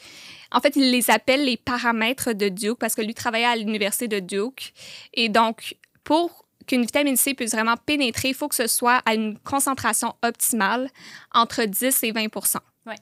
[0.52, 4.08] en fait, il les appelle les paramètres de Duke parce que lui travaillait à l'université
[4.08, 4.73] de Duke.
[5.13, 9.13] Et donc, pour qu'une vitamine C puisse vraiment pénétrer, il faut que ce soit à
[9.13, 10.89] une concentration optimale
[11.34, 12.28] entre 10 et 20
[12.86, 12.95] Ouais.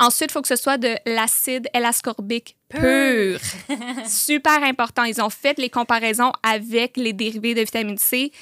[0.00, 3.40] Ensuite, il faut que ce soit de l'acide L-ascorbique pur.
[4.06, 5.04] Super important.
[5.04, 8.32] Ils ont fait les comparaisons avec les dérivés de vitamine C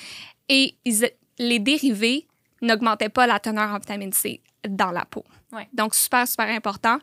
[0.49, 2.27] et ils- les dérivés
[2.63, 5.25] n'augmentaient pas la teneur en vitamine C dans la peau.
[5.73, 6.99] Donc, super, super important.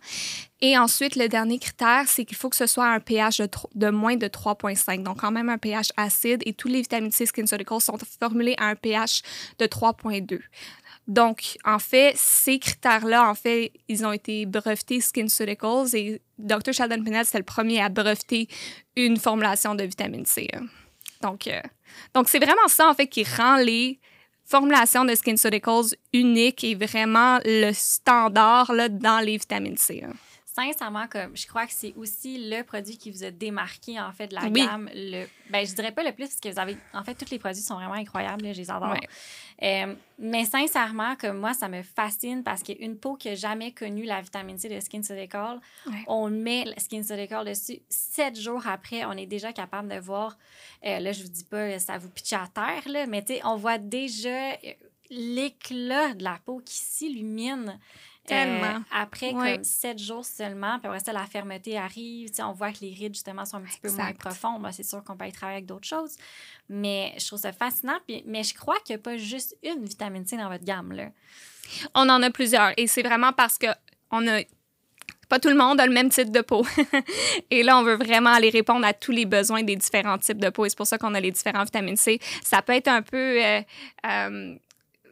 [0.61, 3.89] Et ensuite, le dernier critère, c'est qu'il faut que ce soit un pH de, de
[3.89, 5.03] moins de 3,5.
[5.03, 6.41] Donc, quand même un pH acide.
[6.45, 9.21] Et tous les vitamines C SkinCeuticals sont formulés à un pH
[9.59, 10.39] de 3,2.
[11.07, 16.73] Donc, en fait, ces critères-là, en fait, ils ont été brevetés SkinCeuticals et Dr.
[16.73, 18.47] Sheldon Pennell, c'était le premier à breveter
[18.95, 20.47] une formulation de vitamine C.
[20.53, 20.65] hein.
[21.21, 21.61] Donc, euh,
[22.13, 23.99] donc c'est vraiment ça, en fait, qui rend les
[24.45, 30.03] formulations de SkinCeuticals uniques et vraiment le standard là, dans les vitamines C.
[30.06, 30.13] hein.
[30.55, 34.27] Sincèrement, comme je crois que c'est aussi le produit qui vous a démarqué en fait
[34.27, 34.51] de la Oui.
[34.63, 34.87] gamme.
[34.93, 36.77] Le, ben, je dirais pas le plus parce que vous avez.
[36.93, 38.43] En fait, tous les produits sont vraiment incroyables.
[38.43, 38.91] là, je les adore.
[38.91, 38.99] Ouais.
[39.63, 44.03] Euh, mais sincèrement, comme moi, ça me fascine parce qu'une peau qui n'a jamais connu
[44.03, 46.03] la vitamine C de SkinCeuticals, Ouais.
[46.07, 47.79] on met le SkinCeuticals dessus.
[47.89, 50.37] Sept jours après, on est déjà capable de voir.
[50.85, 53.79] euh, là, je vous dis pas, ça vous pitche à terre, là, mais on voit
[53.79, 54.73] déjà euh,
[55.09, 57.79] l'éclat de la peau qui s'illumine.
[58.25, 58.81] Euh, Tellement.
[58.91, 59.55] après Ouais.
[59.55, 62.29] comme sept jours seulement, puis après ça, la fermeté arrive.
[62.39, 64.65] On voit que les rides, justement, sont un petit peu moins profondes.
[64.71, 66.15] C'est sûr qu'on peut y travailler avec d'autres choses.
[66.69, 67.97] Mais je trouve ça fascinant.
[68.07, 70.91] Puis, mais je crois qu'il n'y a pas juste une vitamine C dans votre gamme.
[70.93, 71.09] Là.
[71.95, 73.67] On en a plusieurs et c'est vraiment parce que
[74.12, 74.41] on a
[75.29, 76.65] pas tout le monde a le même type de peau.
[77.49, 80.49] et là, on veut vraiment aller répondre à tous les besoins des différents types de
[80.49, 80.65] peau.
[80.65, 82.19] Et c'est pour ça qu'on a les différents vitamines C.
[82.43, 83.43] Ça peut être un peu.
[83.43, 83.62] euh,
[84.05, 84.55] euh,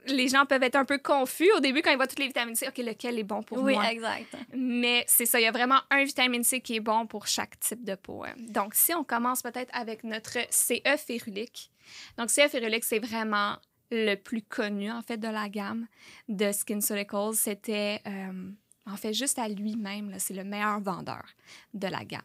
[0.07, 2.55] les gens peuvent être un peu confus au début quand ils voient toutes les vitamines
[2.55, 2.67] C.
[2.67, 3.91] OK, lequel est bon pour oui, moi?
[3.91, 4.35] exact.
[4.55, 7.59] Mais c'est ça, il y a vraiment un vitamine C qui est bon pour chaque
[7.59, 8.23] type de peau.
[8.23, 8.33] hein.
[8.37, 11.71] Donc, si on commence peut-être avec notre CE férulique.
[12.17, 13.57] Donc, CE férulique, c'est vraiment
[13.91, 15.87] le plus connu, en fait, de la gamme
[16.29, 17.33] de SkinCeuticals.
[17.35, 18.49] C'était, euh,
[18.85, 21.23] en fait, juste à lui-même, c'est le meilleur vendeur
[21.73, 22.21] de la gamme.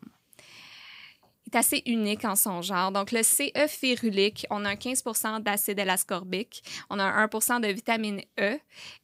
[1.46, 2.90] Est assez unique en son genre.
[2.90, 7.68] Donc, le CE férulique, on a un 15% d'acide L-ascorbique, on a un 1% de
[7.68, 8.58] vitamine E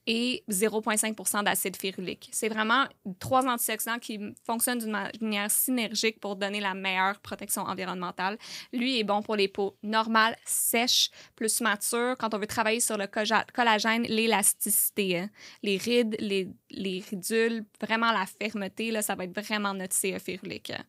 [0.08, 2.28] et 0,5% d'acide férulique.
[2.32, 2.86] C'est vraiment
[3.20, 8.36] trois antioxydants qui fonctionnent d'une manière synergique pour donner la meilleure protection environnementale.
[8.72, 12.96] Lui est bon pour les peaux normales, sèches, plus matures, quand on veut travailler sur
[12.98, 15.30] le colla- collagène, l'élasticité, hein.
[15.62, 20.18] les rides, les, les ridules, vraiment la fermeté, là, ça va être vraiment notre CE
[20.18, 20.70] férulique.
[20.70, 20.82] hein.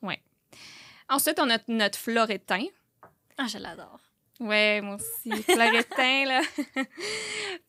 [0.00, 0.22] Ouais.
[1.08, 2.64] Ensuite, on a notre florétin.
[3.38, 4.00] Ah, je l'adore.
[4.40, 5.42] Ouais, moi aussi.
[5.42, 6.42] Florétin, là.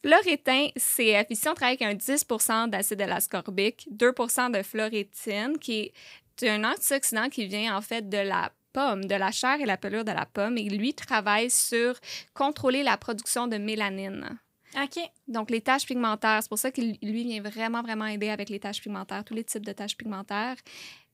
[0.03, 5.93] Florétin, c'est, ici, on travaille avec un 10% d'acide L-ascorbique, 2% de florétine, qui
[6.41, 9.77] est un antioxydant qui vient, en fait, de la pomme, de la chair et la
[9.77, 10.57] pelure de la pomme.
[10.57, 11.95] Et lui travaille sur
[12.33, 14.37] contrôler la production de mélanine.
[14.75, 14.99] OK.
[15.27, 18.59] Donc, les taches pigmentaires, c'est pour ça qu'il lui vient vraiment, vraiment aider avec les
[18.59, 20.57] taches pigmentaires, tous les types de taches pigmentaires.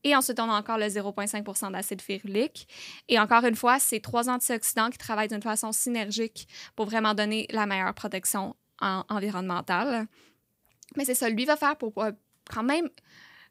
[0.03, 2.67] Et ensuite, on a encore le 0,5% d'acide férulique.
[3.07, 7.47] Et encore une fois, c'est trois antioxydants qui travaillent d'une façon synergique pour vraiment donner
[7.51, 10.07] la meilleure protection environnementale.
[10.97, 11.93] Mais c'est ça, lui va faire pour
[12.51, 12.89] quand même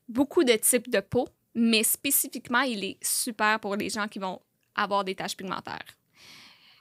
[0.08, 4.40] beaucoup de types de peau, mais spécifiquement, il est super pour les gens qui vont
[4.74, 5.96] avoir des taches pigmentaires.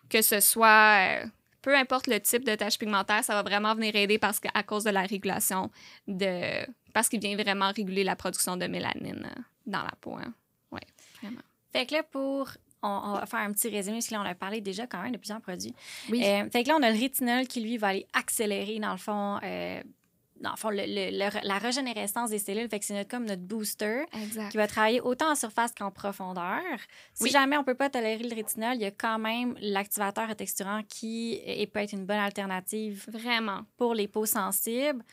[0.09, 1.25] Que ce soit, euh,
[1.61, 4.83] peu importe le type de tache pigmentaire, ça va vraiment venir aider parce qu'à cause
[4.83, 5.71] de la régulation
[6.07, 6.65] de.
[6.93, 9.29] Parce qu'il vient vraiment réguler la production de mélanine
[9.71, 10.15] dans la peau.
[10.15, 10.33] Hein.
[10.71, 10.81] Oui,
[11.21, 11.41] vraiment.
[11.71, 12.49] Fait que là, pour
[12.83, 15.11] on, va faire un petit résumé, parce que là, on a parlé déjà quand même
[15.11, 15.75] de plusieurs produits.
[16.09, 16.23] Oui.
[16.25, 18.97] Euh, fait que là, on a le rétinol qui, lui, va aller accélérer, dans le
[18.97, 19.39] fond,
[20.41, 22.67] dans le fond, la régénérescence des cellules.
[22.67, 24.05] Fait que c'est notre, comme notre booster
[24.49, 26.61] qui va travailler autant en surface qu'en profondeur.
[27.13, 30.81] Si jamais on peut pas tolérer le rétinol, il y a quand même l'activateur texturant
[30.87, 35.03] qui et peut être une bonne alternative vraiment pour les peaux sensibles.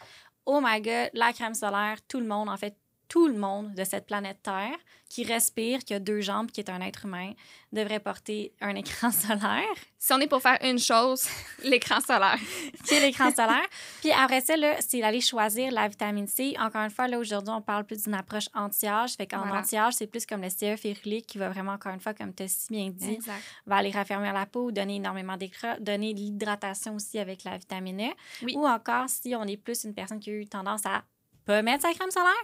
[0.46, 2.74] Oh my god, la crème solaire, tout le monde, en fait,
[3.08, 4.76] tout le monde de cette planète Terre
[5.08, 7.32] qui respire, qui a deux jambes, qui est un être humain,
[7.72, 9.64] devrait porter un écran solaire.
[9.98, 11.26] Si on est pour faire une chose,
[11.64, 12.38] l'écran solaire.
[12.84, 13.66] c'est l'écran solaire.
[14.00, 16.54] Puis après ça, c'est d'aller choisir la vitamine C.
[16.58, 19.14] Encore une fois, là, aujourd'hui, on parle plus d'une approche anti-âge.
[19.14, 22.14] Fait qu'en anti-âge, c'est plus comme le CE férulique qui va vraiment, encore une fois,
[22.14, 23.18] comme tu as si bien dit,
[23.66, 28.10] va aller raffermir la peau, donner énormément d'écran, donner de l'hydratation aussi avec la vitamine
[28.10, 28.46] E.
[28.54, 31.02] Ou encore, si on est plus une personne qui a eu tendance à
[31.48, 32.34] pas mettre sa crème solaire,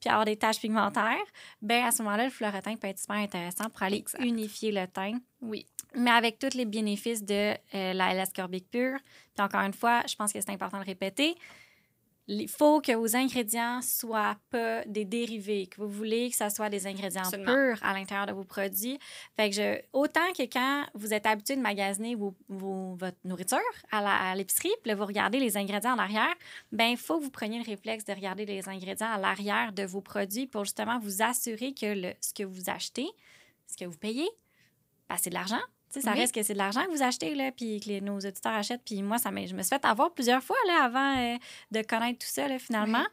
[0.00, 1.26] puis avoir des taches pigmentaires,
[1.60, 5.18] ben à ce moment-là, le fluoretin peut être super intéressant pour aller unifier le teint.
[5.42, 5.66] Oui.
[5.94, 8.98] Mais avec tous les bénéfices de euh, la LS Corbic pure.
[9.34, 11.34] Puis encore une fois, je pense que c'est important de répéter
[12.28, 16.68] il faut que vos ingrédients soient pas des dérivés, que vous voulez que ce soit
[16.68, 18.98] des ingrédients purs à l'intérieur de vos produits.
[19.36, 23.58] Fait que je, autant que quand vous êtes habitué de magasiner vos, votre nourriture
[23.92, 26.34] à l'épicerie, puis là, vous regardez les ingrédients en arrière,
[26.72, 29.84] ben il faut que vous preniez le réflexe de regarder les ingrédients à l'arrière de
[29.84, 33.08] vos produits pour justement vous assurer que le, ce que vous achetez,
[33.68, 34.28] ce que vous payez,
[35.08, 35.60] ben, c'est de l'argent,
[35.90, 38.82] ça reste que c'est de l'argent que vous achetez, là, puis que nos auditeurs achètent.
[38.84, 41.36] Puis moi, ça je me suis fait avoir plusieurs fois là, avant euh,
[41.70, 43.04] de connaître tout ça, là, finalement.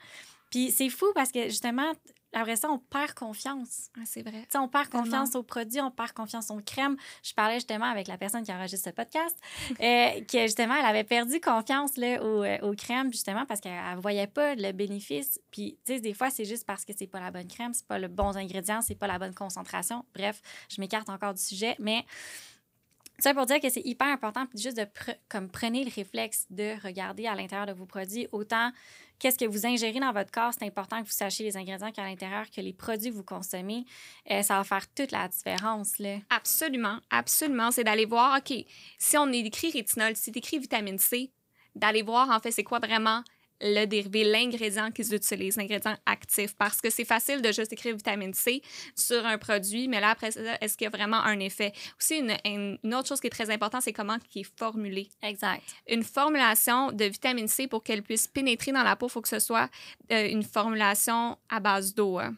[0.49, 1.91] Puis c'est fou parce que justement,
[2.33, 3.89] après ça, on perd confiance.
[3.97, 4.45] Ah, c'est vrai.
[4.55, 6.97] on perd confiance aux produits, on perd confiance aux crèmes.
[7.23, 9.37] Je parlais justement avec la personne qui enregistre ce podcast,
[9.81, 13.95] euh, qui justement, elle avait perdu confiance là, aux, euh, aux crèmes, justement, parce qu'elle
[13.95, 15.39] ne voyait pas le bénéfice.
[15.51, 17.87] Puis, tu sais, des fois, c'est juste parce que c'est pas la bonne crème, c'est
[17.87, 20.05] pas le bon ingrédient, c'est pas la bonne concentration.
[20.15, 22.03] Bref, je m'écarte encore du sujet, mais
[23.23, 24.85] ça pour dire que c'est hyper important, juste de
[25.29, 28.71] comme prenez le réflexe de regarder à l'intérieur de vos produits autant
[29.17, 30.51] qu'est-ce que vous ingérez dans votre corps.
[30.53, 33.11] C'est important que vous sachiez les ingrédients qu'il y a à l'intérieur, que les produits
[33.11, 33.85] que vous consommez,
[34.29, 35.97] euh, ça va faire toute la différence.
[35.99, 36.17] Là.
[36.29, 37.71] Absolument, absolument.
[37.71, 38.53] C'est d'aller voir, OK,
[38.97, 41.31] si on écrit rétinol, si c'est écrit vitamine C,
[41.75, 43.23] d'aller voir en fait c'est quoi vraiment
[43.61, 48.33] le dérivé, l'ingrédient qu'ils utilisent, l'ingrédient actif, parce que c'est facile de juste écrire vitamine
[48.33, 48.61] C
[48.95, 51.71] sur un produit, mais là, après est-ce qu'il y a vraiment un effet?
[51.99, 55.09] Aussi, une, autre chose qui est très importante, c'est comment il est formulé.
[55.21, 55.63] Exact.
[55.87, 59.29] Une formulation de vitamine C, pour qu'elle puisse pénétrer dans la peau, il faut que
[59.29, 59.69] ce soit
[60.11, 62.19] euh, une formulation à base d'eau.
[62.19, 62.35] Hein.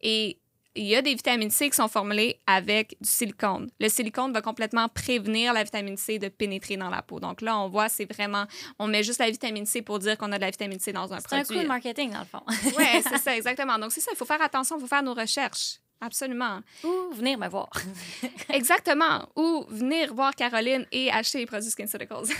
[0.00, 0.38] Et
[0.76, 3.70] il y a des vitamines C qui sont formulées avec du silicone.
[3.80, 7.18] Le silicone va complètement prévenir la vitamine C de pénétrer dans la peau.
[7.18, 8.44] Donc là, on voit, c'est vraiment,
[8.78, 11.12] on met juste la vitamine C pour dire qu'on a de la vitamine C dans
[11.12, 11.28] un produit.
[11.28, 12.42] C'est un coup de marketing, dans le fond.
[12.78, 13.78] oui, c'est ça, exactement.
[13.78, 15.80] Donc c'est ça, il faut faire attention, il faut faire nos recherches.
[16.02, 16.60] Absolument.
[16.82, 17.68] Ou venir me voir.
[18.48, 19.28] Exactement.
[19.36, 22.30] Ou venir voir Caroline et acheter les produits SkinCeuticals.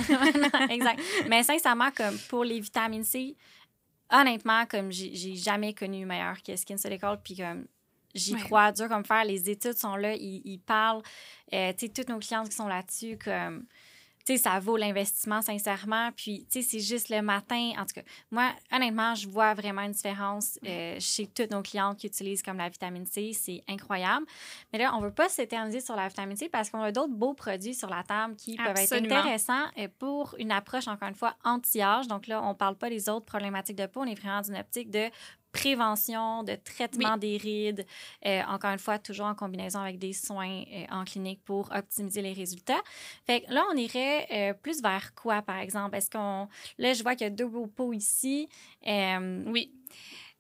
[0.70, 0.98] exact.
[1.28, 3.36] Mais sincèrement, comme pour les vitamines C,
[4.10, 7.66] honnêtement, comme j'ai jamais connu meilleur que SkinCeuticals, puis comme
[8.14, 9.24] J'y crois dur comme faire.
[9.24, 11.02] Les études sont là, ils, parlent.
[11.52, 13.64] Euh, tu sais, toutes nos clientes qui sont là-dessus, comme,
[14.26, 16.10] tu sais, ça vaut l'investissement, sincèrement.
[16.14, 17.72] Puis, tu sais, c'est juste le matin.
[17.78, 21.98] En tout cas, moi, honnêtement, je vois vraiment une différence euh, chez toutes nos clientes
[21.98, 23.32] qui utilisent comme la vitamine C.
[23.32, 24.26] C'est incroyable.
[24.72, 27.14] Mais là, on ne veut pas s'éterniser sur la vitamine C parce qu'on a d'autres
[27.14, 31.14] beaux produits sur la table qui peuvent être intéressants euh, pour une approche, encore une
[31.14, 32.06] fois, anti-âge.
[32.06, 34.00] Donc là, on ne parle pas des autres problématiques de peau.
[34.00, 35.08] On est vraiment d'une optique de
[35.52, 37.86] prévention, de traitement des rides,
[38.26, 42.22] euh, encore une fois, toujours en combinaison avec des soins euh, en clinique pour optimiser
[42.22, 42.80] les résultats.
[43.26, 45.96] Fait que là, on irait euh, plus vers quoi, par exemple?
[45.96, 46.48] Est-ce qu'on...
[46.78, 48.48] Là, je vois qu'il y a deux beaux pots ici.
[48.86, 49.72] oui.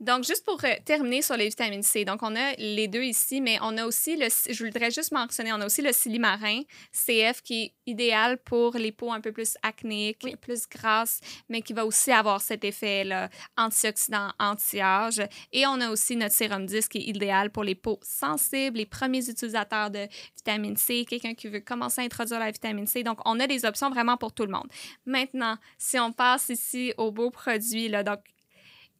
[0.00, 3.42] Donc, juste pour euh, terminer sur les vitamines C, donc on a les deux ici,
[3.42, 7.42] mais on a aussi le, je voudrais juste mentionner, on a aussi le silimarin CF
[7.42, 11.84] qui est idéal pour les peaux un peu plus acnéiques, plus grasses, mais qui va
[11.84, 15.20] aussi avoir cet effet là, antioxydant, anti-âge.
[15.52, 18.86] Et on a aussi notre sérum 10 qui est idéal pour les peaux sensibles, les
[18.86, 23.02] premiers utilisateurs de vitamine C, quelqu'un qui veut commencer à introduire la vitamine C.
[23.02, 24.68] Donc, on a des options vraiment pour tout le monde.
[25.04, 28.20] Maintenant, si on passe ici aux beaux produits, là, donc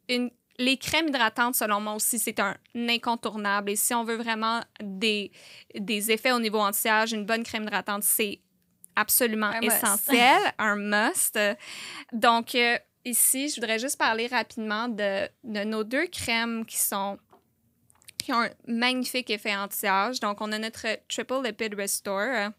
[0.07, 3.71] une les crèmes hydratantes, selon moi aussi, c'est un incontournable.
[3.71, 5.31] Et si on veut vraiment des,
[5.75, 8.39] des effets au niveau anti-âge, une bonne crème hydratante, c'est
[8.95, 11.39] absolument essentiel, un must.
[12.11, 17.17] Donc, euh, ici, je voudrais juste parler rapidement de, de, nos deux crèmes qui sont
[18.17, 20.19] qui ont un magnifique effet anti-âge.
[20.19, 22.51] Donc, on a notre Triple Lipid Restore.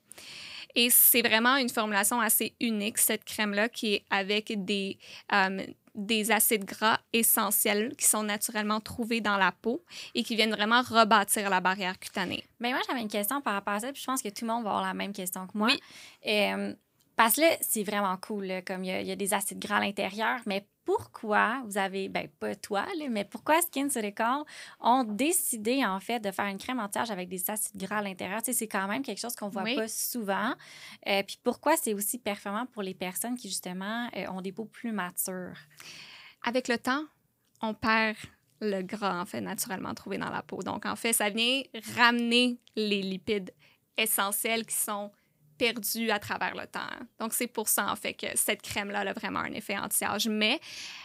[0.74, 4.98] Et c'est vraiment une formulation assez unique, cette crème-là, qui est avec des,
[5.32, 10.54] euh, des acides gras essentiels qui sont naturellement trouvés dans la peau et qui viennent
[10.54, 12.44] vraiment rebâtir la barrière cutanée.
[12.60, 14.52] Mais moi, j'avais une question par rapport à ça, puis je pense que tout le
[14.52, 15.68] monde va avoir la même question que moi.
[15.68, 15.80] Oui.
[16.26, 16.74] Euh,
[17.16, 19.80] parce que là, c'est vraiment cool, comme il y, y, a des acides gras à
[19.80, 24.44] l'intérieur, mais pourquoi vous avez, ben pas toi, mais pourquoi Skin Silicone
[24.80, 28.40] ont décidé en fait de faire une crème anti-âge avec des acides gras à l'intérieur?
[28.42, 30.54] c'est quand même quelque chose qu'on voit pas souvent.
[31.06, 34.64] Euh, puis pourquoi c'est aussi performant pour les personnes qui justement euh, ont des peaux
[34.64, 35.56] plus matures?
[36.44, 37.04] Avec le temps,
[37.60, 38.16] on perd
[38.60, 40.62] le gras en fait naturellement trouvé dans la peau.
[40.62, 41.62] Donc en fait, ça vient
[41.96, 43.52] ramener les lipides
[43.96, 45.10] essentiels qui sont
[45.62, 46.80] perdu à travers le temps.
[47.20, 50.26] Donc, c'est pour ça, en fait, que cette crème-là a vraiment un effet anti-âge.
[50.26, 50.58] Mais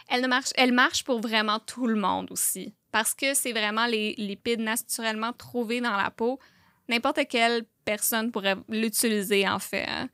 [0.08, 2.74] elle, marche, elle marche pour vraiment tout le monde aussi.
[2.90, 6.40] Parce que c'est vraiment les lipides naturellement trouvés dans la peau.
[6.88, 9.86] N'importe quelle personne pourrait l'utiliser, en fait.
[9.86, 10.08] Hein.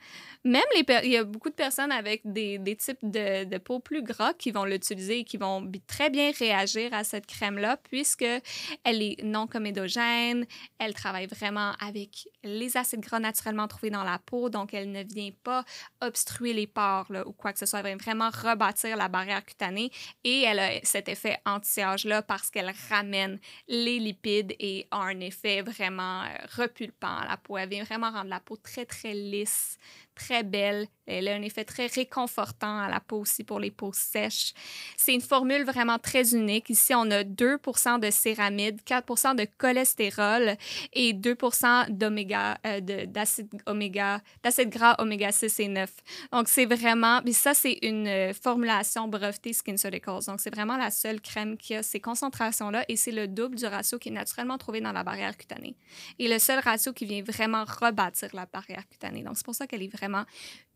[0.46, 3.78] Même les il y a beaucoup de personnes avec des, des types de, de, peau
[3.78, 8.26] plus gras qui vont l'utiliser et qui vont très bien réagir à cette crème-là puisque
[8.84, 10.46] elle est non comédogène,
[10.78, 15.02] elle travaille vraiment avec les acides gras naturellement trouvés dans la peau, donc elle ne
[15.02, 15.64] vient pas
[16.02, 19.90] obstruer les pores ou quoi que ce soit, elle vient vraiment rebâtir la barrière cutanée
[20.24, 25.62] et elle a cet effet anti-âge-là parce qu'elle ramène les lipides et a un effet
[25.62, 26.26] vraiment euh,
[26.56, 27.56] repulpant à la peau.
[27.56, 29.78] Elle vient vraiment rendre la peau très, très lisse
[30.14, 30.86] très belle.
[31.06, 34.54] Elle a un effet très réconfortant à la peau aussi pour les peaux sèches.
[34.96, 36.70] C'est une formule vraiment très unique.
[36.70, 40.56] Ici, on a 2% de céramide, 4% de cholestérol
[40.94, 45.90] et 2% d'oméga, euh, d'acide oméga, d'acide gras oméga 6 et 9.
[46.32, 50.24] Donc, c'est vraiment, mais ça, c'est une euh, formulation brevetée SkinCeuticals.
[50.26, 53.66] Donc, c'est vraiment la seule crème qui a ces concentrations-là et c'est le double du
[53.66, 55.76] ratio qui est naturellement trouvé dans la barrière cutanée.
[56.18, 59.22] Et le seul ratio qui vient vraiment rebâtir la barrière cutanée.
[59.22, 60.03] Donc, c'est pour ça qu'elle est vraiment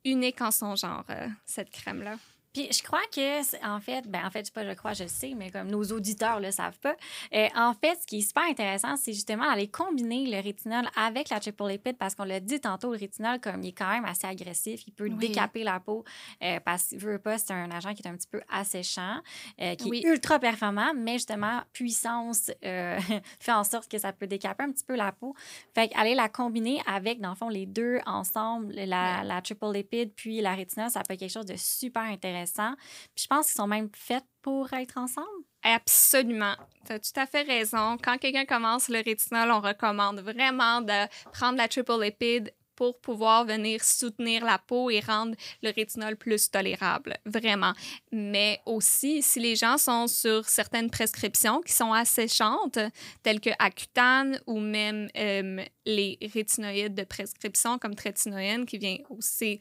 [0.05, 2.17] unique en son genre, euh, cette crème-là.
[2.53, 5.09] Puis je crois que, en fait, ben en fait, je pas, je crois, je le
[5.09, 6.97] sais, mais comme nos auditeurs le savent pas,
[7.35, 11.29] euh, en fait, ce qui est super intéressant, c'est justement d'aller combiner le rétinol avec
[11.29, 14.05] la triple lipid parce qu'on l'a dit tantôt, le rétinol, comme il est quand même
[14.05, 16.05] assez agressif, il peut décaper la peau
[16.43, 19.19] euh, parce qu'il veut pas, c'est un agent qui est un petit peu asséchant,
[19.61, 24.65] euh, qui est ultra performant, mais justement, puissance fait en sorte que ça peut décaper
[24.65, 25.35] un petit peu la peau.
[25.75, 30.13] Fait aller la combiner avec, dans le fond, les deux ensemble, la, la triple lipid
[30.15, 33.66] puis la rétinol, ça peut être quelque chose de super intéressant je pense qu'ils sont
[33.66, 35.27] même faits pour être ensemble.
[35.62, 36.55] Absolument.
[36.87, 37.98] Tu as tout à fait raison.
[38.03, 43.44] Quand quelqu'un commence le rétinol, on recommande vraiment de prendre la triple lipide pour pouvoir
[43.44, 47.72] venir soutenir la peau et rendre le rétinol plus tolérable, vraiment.
[48.12, 52.79] Mais aussi, si les gens sont sur certaines prescriptions qui sont asséchantes,
[53.24, 59.59] telles que Accutane ou même euh, les rétinoïdes de prescription comme trétinoïne qui vient aussi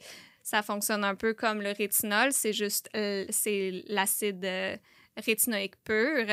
[0.48, 4.76] ça fonctionne un peu comme le rétinol, c'est juste euh, c'est l'acide euh,
[5.16, 6.24] rétinoïque pur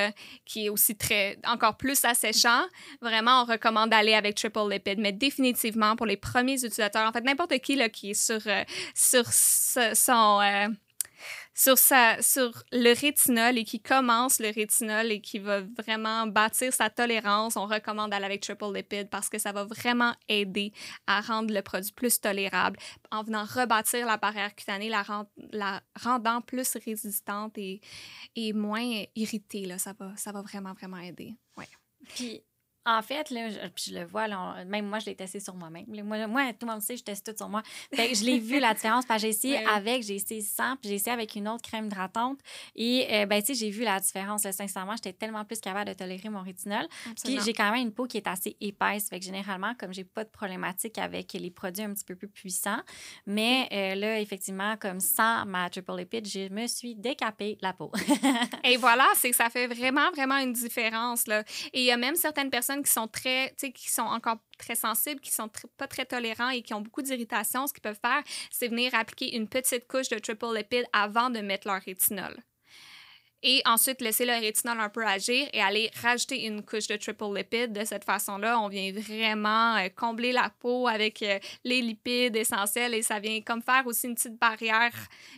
[0.45, 2.63] qui est aussi très encore plus asséchant.
[3.01, 7.23] Vraiment, on recommande d'aller avec triple lipid, mais définitivement pour les premiers utilisateurs, en fait
[7.25, 10.39] n'importe qui là, qui est sur euh, sur son
[11.55, 16.73] sur, sa, sur le rétinol et qui commence le rétinol et qui va vraiment bâtir
[16.73, 20.73] sa tolérance, on recommande d'aller avec triple lipid parce que ça va vraiment aider
[21.07, 22.77] à rendre le produit plus tolérable
[23.09, 25.05] en venant rebâtir la barrière cutanée, la,
[25.51, 27.79] la rendant plus résistante et,
[28.35, 29.65] et moins irritée.
[29.65, 29.77] Là.
[29.77, 31.35] Ça, va, ça va vraiment, vraiment aider.
[31.55, 31.69] Ouais.
[32.15, 32.43] Puis
[32.85, 34.27] en fait, là, je, je le vois,
[34.65, 35.85] même moi, je l'ai testé sur moi-même.
[35.87, 37.63] Moi, moi, tout le monde sait, je teste tout sur moi.
[37.91, 41.35] je l'ai vu la différence j'ai essayé avec, j'ai essayé sans, puis j'ai essayé avec
[41.35, 42.39] une autre crème hydratante.
[42.75, 44.43] Et euh, ben, tu sais, j'ai vu la différence.
[44.43, 46.85] sincèrement, j'étais tellement plus capable de tolérer mon rétinol.
[47.23, 49.09] Puis j'ai quand même une peau qui est assez épaisse.
[49.09, 52.27] Fait que généralement, comme j'ai pas de problématique avec les produits un petit peu plus
[52.27, 52.81] puissants,
[53.25, 57.91] mais euh, là, effectivement, comme sans ma triple lipid, je me suis décapé la peau.
[58.63, 61.27] Et voilà, c'est que ça fait vraiment, vraiment une différence.
[61.27, 61.43] Là.
[61.73, 65.87] Et il y a même certaines personnes qui sont encore très sensibles, qui sont pas
[65.87, 69.47] très tolérants et qui ont beaucoup d'irritation, ce qu'ils peuvent faire, c'est venir appliquer une
[69.47, 72.35] petite couche de triple lipid avant de mettre leur rétinol.
[73.47, 77.25] Et ensuite laisser le rétinol un peu agir et aller rajouter une couche de triple
[77.35, 77.73] lipide.
[77.73, 82.95] De cette façon-là, on vient vraiment euh, combler la peau avec euh, les lipides essentiels
[82.95, 84.93] et ça vient comme faire aussi une petite barrière.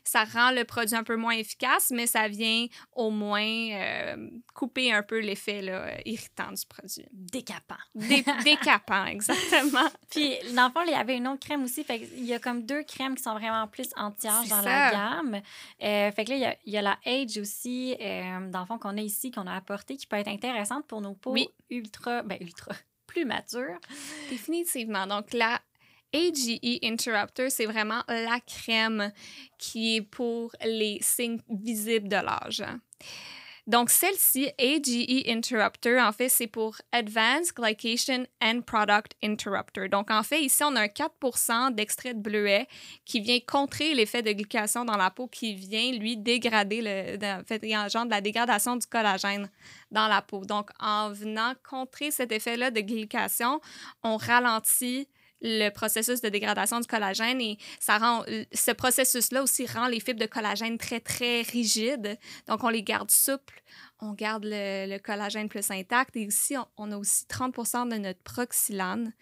[0.05, 4.93] Ça rend le produit un peu moins efficace, mais ça vient au moins euh, couper
[4.93, 5.61] un peu l'effet
[6.05, 7.05] irritant du produit.
[7.11, 7.75] Décapant.
[7.93, 9.89] décapant, exactement.
[10.09, 11.83] Puis, dans le fond, il y avait une autre crème aussi.
[11.83, 15.41] Fait il y a comme deux crèmes qui sont vraiment plus anti-âge dans la gamme.
[15.79, 18.77] fait que là, il y a, il y a la Age aussi, dans le fond,
[18.77, 21.35] qu'on a ici, qu'on a apporté, qui peut être intéressante pour nos peaux
[21.69, 22.73] ultra, ben ultra,
[23.07, 23.79] plus matures.
[24.29, 25.07] Définitivement.
[25.07, 25.59] Donc, la
[26.13, 29.11] AGE Interrupter, c'est vraiment la crème
[29.57, 32.63] qui est pour les signes visibles de l'âge.
[33.67, 39.89] Donc, celle-ci, AGE Interrupter, en fait, c'est pour Advanced Glycation and Product Interrupter.
[39.89, 42.65] Donc, en fait, ici, on a un 4% d'extrait de bleuet
[43.03, 47.43] qui vient contrer l'effet de glycation dans la peau, qui vient, lui, dégrader, le, en
[47.43, 47.77] fait, il
[48.09, 49.49] la dégradation du collagène
[49.91, 50.45] dans la peau.
[50.45, 53.59] Donc, en venant contrer cet effet-là de glycation,
[54.01, 55.09] on ralentit
[55.41, 58.23] le processus de dégradation du collagène et ça rend
[58.53, 62.17] ce processus-là aussi rend les fibres de collagène très très rigides.
[62.47, 63.61] Donc on les garde souples,
[63.99, 69.13] on garde le, collagène plus intact et ici on, a aussi 30% de notre proxylane.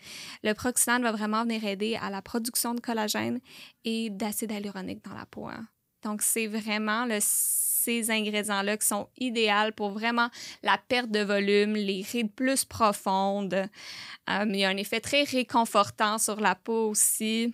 [0.44, 3.40] Le proxylane va vraiment venir aider à la production de collagène
[3.84, 5.48] et d'acide hyaluronique dans la peau.
[5.48, 5.68] Hein.
[6.04, 7.20] Donc c'est vraiment le
[7.86, 10.30] ces ingrédients-là qui sont idéaux pour vraiment
[10.64, 13.54] la perte de volume, les rides plus profondes.
[14.30, 17.54] Euh, il y a un effet très réconfortant sur la peau aussi.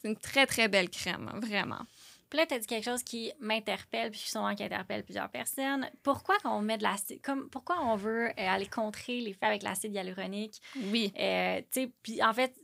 [0.00, 1.80] C'est une très, très belle crème, vraiment.
[2.28, 5.88] Puis là, tu as dit quelque chose qui m'interpelle, puis souvent qui interpelle plusieurs personnes.
[6.02, 9.94] Pourquoi on met de l'acide, comme pourquoi on veut euh, aller contrer l'effet avec l'acide
[9.94, 10.60] hyaluronique?
[10.90, 11.12] Oui.
[11.18, 12.54] Euh, tu sais, puis en fait,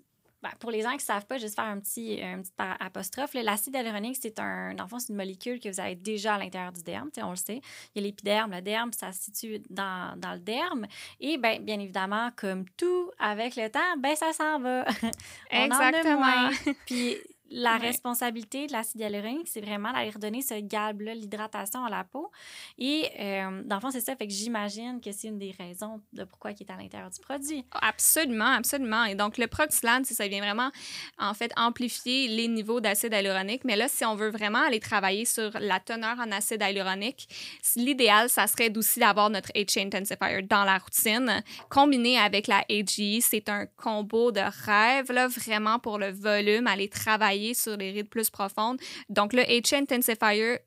[0.43, 3.35] ben, pour les gens qui ne savent pas, juste faire un petit, un petit apostrophe,
[3.35, 7.11] l'acide hyaluronique, c'est un, c'est une molécule que vous avez déjà à l'intérieur du derme,
[7.23, 7.61] on le sait.
[7.95, 10.87] Il y a l'épiderme, le derme, ça se situe dans, dans le derme.
[11.21, 14.85] Et ben, bien évidemment, comme tout avec le temps, ben, ça s'en va.
[15.51, 16.51] Exactement.
[16.87, 17.17] Puis
[17.51, 22.31] la responsabilité de l'acide hyaluronique, c'est vraiment d'aller redonner ce galbe-là, l'hydratation à la peau.
[22.79, 24.15] Et euh, dans le fond, c'est ça.
[24.17, 27.21] Fait que j'imagine que c'est une des raisons de pourquoi il est à l'intérieur du
[27.21, 27.65] produit.
[27.73, 29.05] Absolument, absolument.
[29.05, 30.71] Et donc, le Proxylane, ça vient vraiment,
[31.19, 33.65] en fait, amplifier les niveaux d'acide hyaluronique.
[33.65, 37.29] Mais là, si on veut vraiment aller travailler sur la teneur en acide hyaluronique,
[37.77, 43.21] l'idéal, ça serait aussi d'avoir notre HA Intensifier dans la routine, combiné avec la AGE.
[43.21, 48.09] C'est un combo de rêve, là, vraiment pour le volume, aller travailler sur les rides
[48.09, 48.81] plus profondes.
[49.09, 50.59] Donc, le HA Intensifier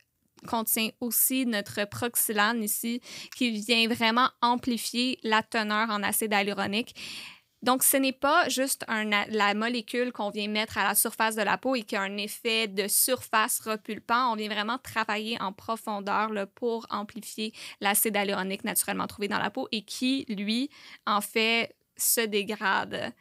[0.48, 3.02] contient aussi notre proxylane ici,
[3.36, 6.96] qui vient vraiment amplifier la teneur en acide hyaluronique.
[7.62, 11.60] Donc, ce n'est pas juste la molécule qu'on vient mettre à la surface de la
[11.60, 14.32] peau et qui a un effet de surface repulpant.
[14.32, 19.68] On vient vraiment travailler en profondeur pour amplifier l'acide hyaluronique naturellement trouvé dans la peau
[19.72, 20.72] et qui, lui,
[21.06, 23.14] en fait, se dégrade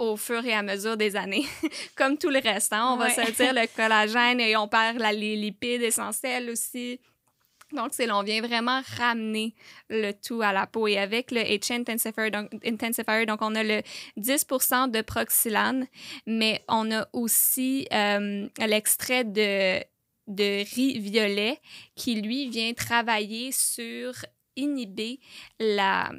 [0.00, 1.46] au fur et à mesure des années,
[1.94, 2.72] comme tout le reste.
[2.72, 2.90] Hein.
[2.92, 6.98] On va se dire le collagène et on perd la, les lipides essentiels aussi.
[7.72, 9.54] Donc, c'est on vient vraiment ramener
[9.88, 10.88] le tout à la peau.
[10.88, 13.82] Et avec le HA Intensifier, donc, intensifier, donc on a le
[14.18, 15.86] 10% de proxylane,
[16.26, 19.84] mais on a aussi euh, l'extrait de,
[20.26, 21.60] de riz violet
[21.94, 24.14] qui, lui, vient travailler sur
[24.56, 25.20] inhiber
[25.60, 26.10] la,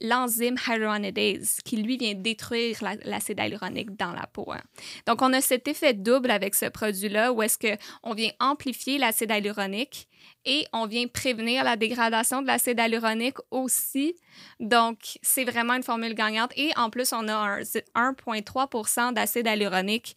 [0.00, 4.50] l'enzyme hyaluronidase qui, lui, vient détruire l'acide hyaluronique dans la peau.
[4.52, 4.60] Hein.
[5.06, 9.30] Donc, on a cet effet double avec ce produit-là où est-ce qu'on vient amplifier l'acide
[9.30, 10.08] hyaluronique
[10.44, 14.14] et on vient prévenir la dégradation de l'acide hyaluronique aussi.
[14.58, 16.52] Donc, c'est vraiment une formule gagnante.
[16.56, 20.16] Et en plus, on a 1,3 d'acide hyaluronique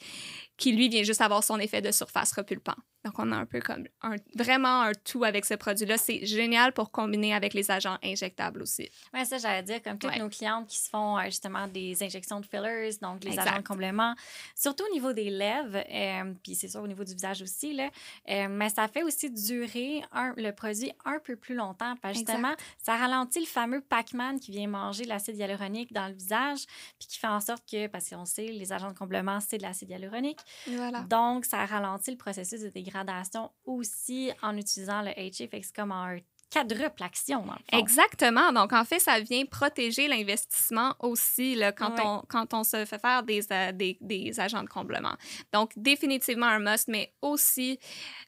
[0.57, 2.75] qui, lui, vient juste avoir son effet de surface repulpant.
[3.03, 5.97] Donc, on a un peu comme un, vraiment un tout avec ce produit-là.
[5.97, 8.89] C'est génial pour combiner avec les agents injectables aussi.
[9.13, 12.39] Oui, ça, j'allais dire, comme toutes nos clientes qui se font euh, justement des injections
[12.39, 14.15] de fillers, donc les agents de complément,
[14.55, 17.89] surtout au niveau des lèvres, euh, puis c'est sûr au niveau du visage aussi, là,
[18.29, 21.95] euh, mais ça fait aussi durer un, le produit un peu plus longtemps.
[22.01, 26.65] Parce justement, ça ralentit le fameux Pac-Man qui vient manger l'acide hyaluronique dans le visage,
[26.99, 29.63] puis qui fait en sorte que, parce qu'on sait, les agents de complément, c'est de
[29.63, 30.39] l'acide hyaluronique.
[30.67, 31.01] Voilà.
[31.01, 35.47] Donc, ça ralentit le processus de dégradation dégradation aussi en utilisant le HA.
[35.47, 36.17] Fait que c'est comme un
[36.53, 37.45] quadruple action.
[37.71, 38.53] Exactement.
[38.53, 42.99] Donc, en fait, ça vient protéger l'investissement aussi là, quand, on, quand on se fait
[42.99, 45.15] faire des, euh, des, des, agents de comblement.
[45.51, 47.79] Donc, définitivement un must, mais aussi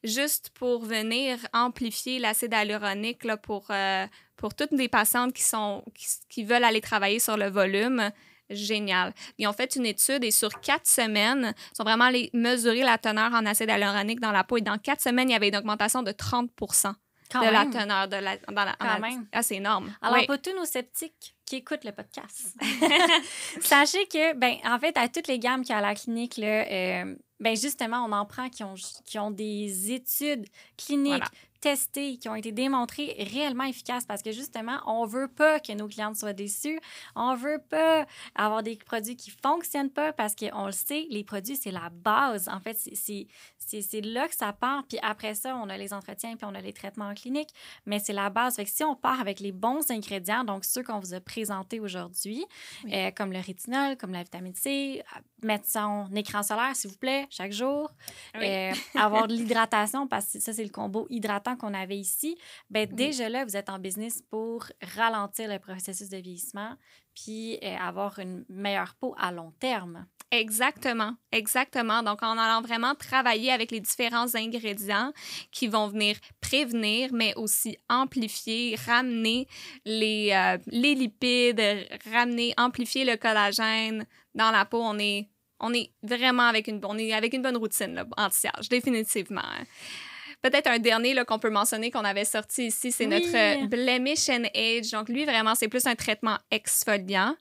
[0.04, 4.08] juste pour venir amplifier l'acide hyaluronique là, pour, euh,
[4.38, 8.10] pour toutes les patientes qui, sont, qui, qui veulent aller travailler sur le volume
[8.50, 9.14] génial.
[9.38, 12.98] Ils ont fait une étude et sur quatre semaines, ils ont vraiment allés mesurer la
[12.98, 14.58] teneur en acide hyaluronique dans la peau.
[14.58, 16.52] Et dans quatre semaines, il y avait une augmentation de 30
[17.34, 19.28] de la teneur de la, dans la, Quand même.
[19.32, 19.94] Ah, c'est énorme.
[20.02, 20.26] Alors, Oui.
[20.28, 22.56] pour tous nos sceptiques qui écoutent le podcast,
[23.62, 26.38] sachez que, ben, en fait, à toutes les gammes qu'il y a à la clinique,
[26.38, 30.46] là, euh, ben, justement, on en prend qui ont, qui ont des études
[30.78, 31.26] cliniques Voilà.
[31.66, 35.88] Testées, qui ont été démontrées réellement efficaces parce que, justement, on veut pas que nos
[35.88, 36.80] clientes soient déçues.
[37.16, 38.06] On veut pas
[38.36, 42.48] avoir des produits qui fonctionnent pas parce qu'on le sait, les produits, c'est la base.
[42.50, 43.28] En fait, c'est-
[44.04, 44.84] là que ça part.
[44.88, 47.50] Puis après ça, on a les entretiens, puis on a les traitements en clinique.
[47.88, 48.58] Mais c'est la base.
[48.58, 51.80] Fait que si on part avec les bons ingrédients, donc ceux qu'on vous a présentés
[51.80, 52.46] aujourd'hui,
[52.84, 52.92] Oui.
[52.94, 55.02] euh, comme le rétinol, comme la vitamine C,
[55.46, 57.92] mettre son écran solaire, s'il vous plaît, chaque jour.
[58.36, 58.46] Oui.
[58.46, 62.38] Euh, avoir de l'hydratation, parce que ça, c'est le combo hydratant qu'on avait ici.
[62.70, 62.96] Ben, Oui.
[62.96, 64.66] déjà là, vous êtes en business pour
[64.96, 66.76] ralentir le processus de vieillissement
[67.16, 70.06] puis euh, avoir une meilleure peau à long terme.
[70.32, 72.04] Exactement, exactement.
[72.04, 75.14] Donc, en allant vraiment travailler avec les différents ingrédients
[75.52, 79.48] qui vont venir prévenir, mais aussi amplifier, ramener
[79.86, 81.62] les, euh, les lipides,
[82.12, 84.82] ramener, amplifier le collagène dans la peau.
[84.82, 85.30] On est,
[85.60, 89.42] on est vraiment avec une, on est avec une bonne routine anti-âge, définitivement.
[90.42, 93.10] Peut-être un dernier qu'on peut mentionner qu'on avait sorti ici, c'est Oui.
[93.12, 94.92] notre euh, Blemish and Age.
[94.92, 97.36] Donc, lui, vraiment, c'est plus un traitement exfoliant.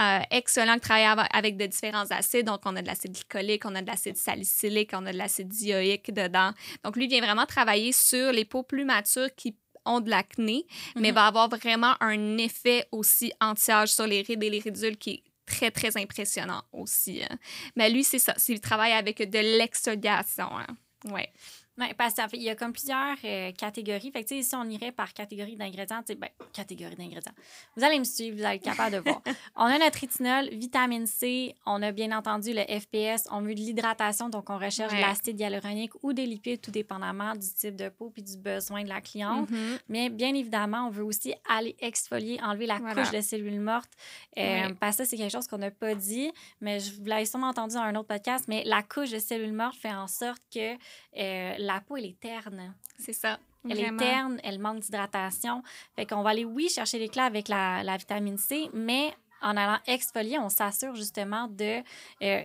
[0.00, 2.46] Euh, exfoliant qui travaille ava- avec de différents acides.
[2.46, 5.48] Donc, on a de l'acide glycolique, on a de l'acide salicylique, on a de l'acide
[5.48, 6.52] dioïque dedans.
[6.84, 10.64] Donc, lui vient vraiment travailler sur les peaux plus matures qui ont de l'acné,
[10.96, 11.14] mais Mhm.
[11.16, 15.22] va avoir vraiment un effet aussi anti-âge sur les rides et les ridules qui est
[15.46, 17.22] très, très impressionnant aussi.
[17.22, 17.38] hein.
[17.76, 18.34] Mais lui, c'est ça.
[18.48, 20.48] Il travaille avec de l'exfoliation.
[20.58, 20.66] Hein.
[21.10, 21.32] Ouais.
[21.78, 24.10] Ouais, parce qu'en fait, il y a comme plusieurs euh, catégories.
[24.12, 27.32] Fait que, si on irait par catégorie d'ingrédients, ben, catégorie d'ingrédients.
[27.76, 29.22] Vous allez me suivre, vous allez être capable de voir.
[29.56, 33.60] on a notre rétinol, vitamine C, on a bien entendu le FPS, on veut de
[33.60, 34.98] l'hydratation, donc on recherche Ouais.
[35.00, 38.82] de l'acide hyaluronique ou des lipides, tout dépendamment du type de peau puis du besoin
[38.82, 39.48] de la cliente.
[39.50, 39.78] Mhm.
[39.88, 43.02] Mais bien évidemment, on veut aussi aller exfolier, enlever la Voilà.
[43.02, 43.90] couche de cellules mortes.
[44.36, 44.68] Euh.
[44.78, 47.48] Parce que ça, c'est quelque chose qu'on n'a pas dit, mais je vous l'avez sûrement
[47.48, 50.74] entendu dans un autre podcast, mais la couche de cellules mortes fait en sorte que
[51.16, 52.74] euh, la peau, elle est terne.
[52.98, 53.38] C'est ça.
[53.68, 54.02] Elle Vraiment.
[54.02, 55.62] est terne, elle manque d'hydratation.
[55.94, 59.78] Fait qu'on va aller, oui, chercher l'éclat avec la, la vitamine C, mais en allant
[59.86, 61.82] exfolier, on s'assure justement de
[62.22, 62.42] euh,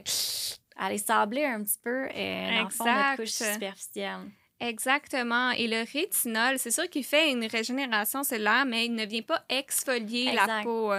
[0.78, 4.30] aller sabler un petit peu, euh, dans le fond, notre couche superficielle.
[4.59, 5.51] Exactement.
[5.51, 9.43] Et le rétinol, c'est sûr qu'il fait une régénération cellulaire, mais il ne vient pas
[9.49, 10.91] exfolier la peau.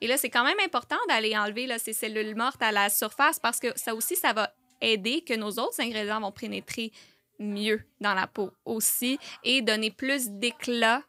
[0.00, 3.38] Et là, c'est quand même important d'aller enlever là, ces cellules mortes à la surface
[3.38, 6.90] parce que ça aussi, ça va aider que nos autres ingrédients vont pénétrer
[7.38, 11.02] mieux dans la peau aussi et donner plus d'éclat.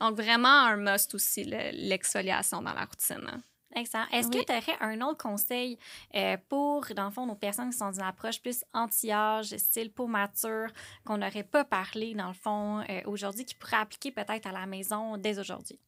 [0.00, 3.42] Donc, vraiment un must aussi, le- l'exfoliation dans la routine.
[3.74, 4.06] Excellent.
[4.10, 4.44] Est-ce Oui.
[4.44, 5.78] que tu aurais un autre conseil
[6.14, 10.06] euh, pour, dans le fond, nos personnes qui sont d'une approche plus anti-âge, style peau
[10.06, 10.68] mature,
[11.04, 14.64] qu'on n'aurait pas parlé, dans le fond, euh, aujourd'hui, qui pourrait appliquer peut-être à la
[14.64, 15.78] maison dès aujourd'hui?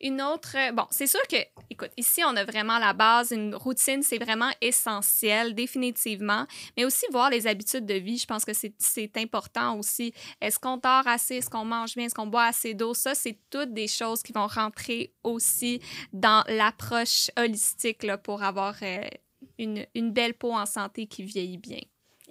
[0.00, 1.36] Une autre, euh, bon, c'est sûr que,
[1.70, 6.46] écoute, ici, on a vraiment la base, une routine, c'est vraiment essentiel, définitivement,
[6.76, 8.72] mais aussi voir les habitudes de vie, je pense que c'est-
[9.16, 10.12] important aussi.
[10.40, 12.94] Est-ce qu'on dort assez, est-ce qu'on mange bien, est-ce qu'on boit assez d'eau?
[12.94, 15.80] Ça, c'est toutes des choses qui vont rentrer aussi
[16.12, 19.02] dans l'approche holistique là, pour avoir euh,
[19.58, 21.80] une, une belle peau en santé qui vieillit bien.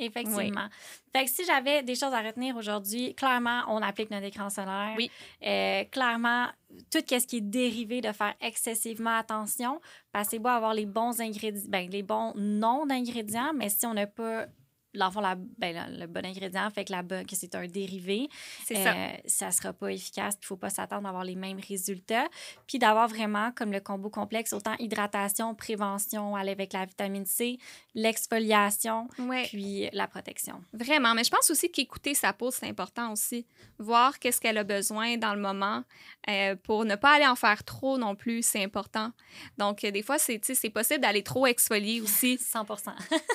[0.01, 0.67] Effectivement.
[1.15, 4.95] Fait que si j'avais des choses à retenir aujourd'hui, clairement, on applique notre écran solaire.
[4.97, 5.11] Oui.
[5.45, 6.47] Euh, clairement,
[6.89, 9.79] tout ce qui est dérivé de faire excessivement attention,
[10.11, 13.85] parce que c'est beau avoir les bons ingrédients, ben, les bons noms d'ingrédients, mais si
[13.85, 14.47] on n'a pas
[14.93, 18.27] l'enfant la, ben, la- le bon ingrédient fait que, la que c'est un dérivé
[18.65, 18.93] C'est ça.
[18.93, 22.27] euh, ça sera pas efficace il faut pas s'attendre à avoir les mêmes résultats
[22.67, 27.57] puis d'avoir vraiment comme le combo complexe autant hydratation prévention aller avec la vitamine C
[27.95, 29.43] l'exfoliation Ouais.
[29.47, 30.61] puis la protection.
[30.73, 33.45] Vraiment, mais je pense aussi qu'écouter sa peau, c'est important aussi.
[33.79, 35.83] Voir qu'est-ce qu'elle a besoin dans le moment
[36.29, 39.11] euh, pour ne pas aller en faire trop non plus, c'est important.
[39.57, 40.39] Donc, euh, des fois, c'est
[40.69, 42.37] possible d'aller trop exfolier aussi.
[42.41, 42.65] 100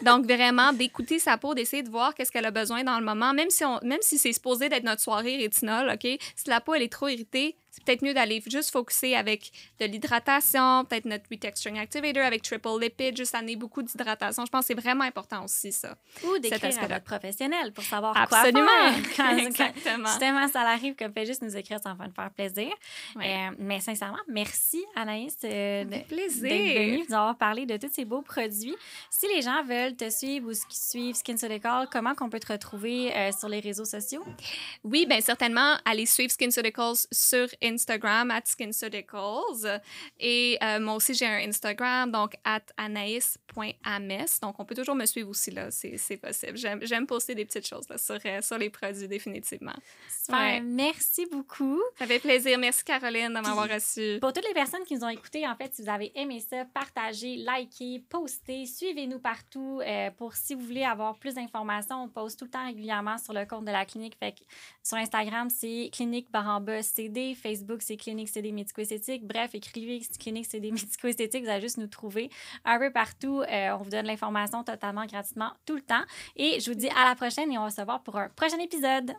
[0.05, 3.33] Donc, vraiment, d'écouter sa peau, d'essayer de voir qu'est-ce qu'elle a besoin dans le moment,
[3.33, 3.65] même si,
[4.03, 6.19] si c'est supposé d'être notre soirée rétinol, OK?
[6.35, 9.85] Si la peau, elle est trop irritée, c'est peut-être mieux d'aller juste focuser avec de
[9.85, 14.45] l'hydratation, peut-être notre Retexturing Activator avec triple lipid, juste amener beaucoup d'hydratation.
[14.47, 15.95] Je pense que c'est vraiment important aussi, ça.
[16.25, 18.67] Ou d'écrire à votre professionnel pour savoir Absolument.
[18.67, 19.17] quoi faire.
[19.17, 20.09] Quand- Exactement.
[20.09, 22.71] justement, ça l'arrive comme fait juste nous écrire, ça va nous faire plaisir.
[23.15, 23.27] Ouais.
[23.51, 26.43] Euh, mais sincèrement, merci Anaïs euh, de- plaisir.
[26.49, 28.75] d'être venue, nous avoir parlé de tous ces beaux produits.
[29.11, 32.53] Si les gens veulent te suivre ou s- suivre Skin Call, comment qu'on peut te
[32.53, 34.25] retrouver euh, sur les réseaux sociaux?
[34.85, 39.81] Oui, bien certainement, allez suivre SkinCeuticals sur Instagram, at SkinCeuticals.
[40.21, 44.27] Et euh, moi aussi, j'ai un Instagram, donc at anaïs.ames.
[44.43, 46.59] Donc, on peut toujours me suivre aussi, là, c'est possible.
[46.83, 49.75] J'aime poster des petites choses là, sur, euh, sur les produits, définitivement.
[50.09, 50.63] Super.
[50.63, 51.81] Merci beaucoup.
[51.99, 52.59] Ça fait plaisir.
[52.59, 54.19] Merci, Caroline, de m'avoir reçu.
[54.21, 56.65] Pour toutes les personnes qui nous ont écoutés, en fait, si vous avez aimé ça,
[56.65, 59.81] partagez, likez, postez, suivez-nous partout.
[59.87, 63.33] Euh, pour si vous voulez avoir plus d'informations, on poste tout le temps régulièrement sur
[63.33, 64.17] le compte de la clinique.
[64.19, 64.45] Fait que
[64.83, 67.35] sur Instagram, c'est clinique baramba CD.
[67.57, 69.27] Facebook, c'est clinique CD médico-esthétique.
[69.27, 71.45] Bref, écrivez clinique CD médico-esthétique.
[71.45, 72.31] Vous allez juste nous trouver
[72.65, 73.43] un peu partout.
[73.43, 76.03] Euh, on vous donne l'information totalement gratuitement tout le temps.
[76.37, 78.59] Et je vous dis à la prochaine et on va se voir pour un prochain
[78.59, 79.13] épisode.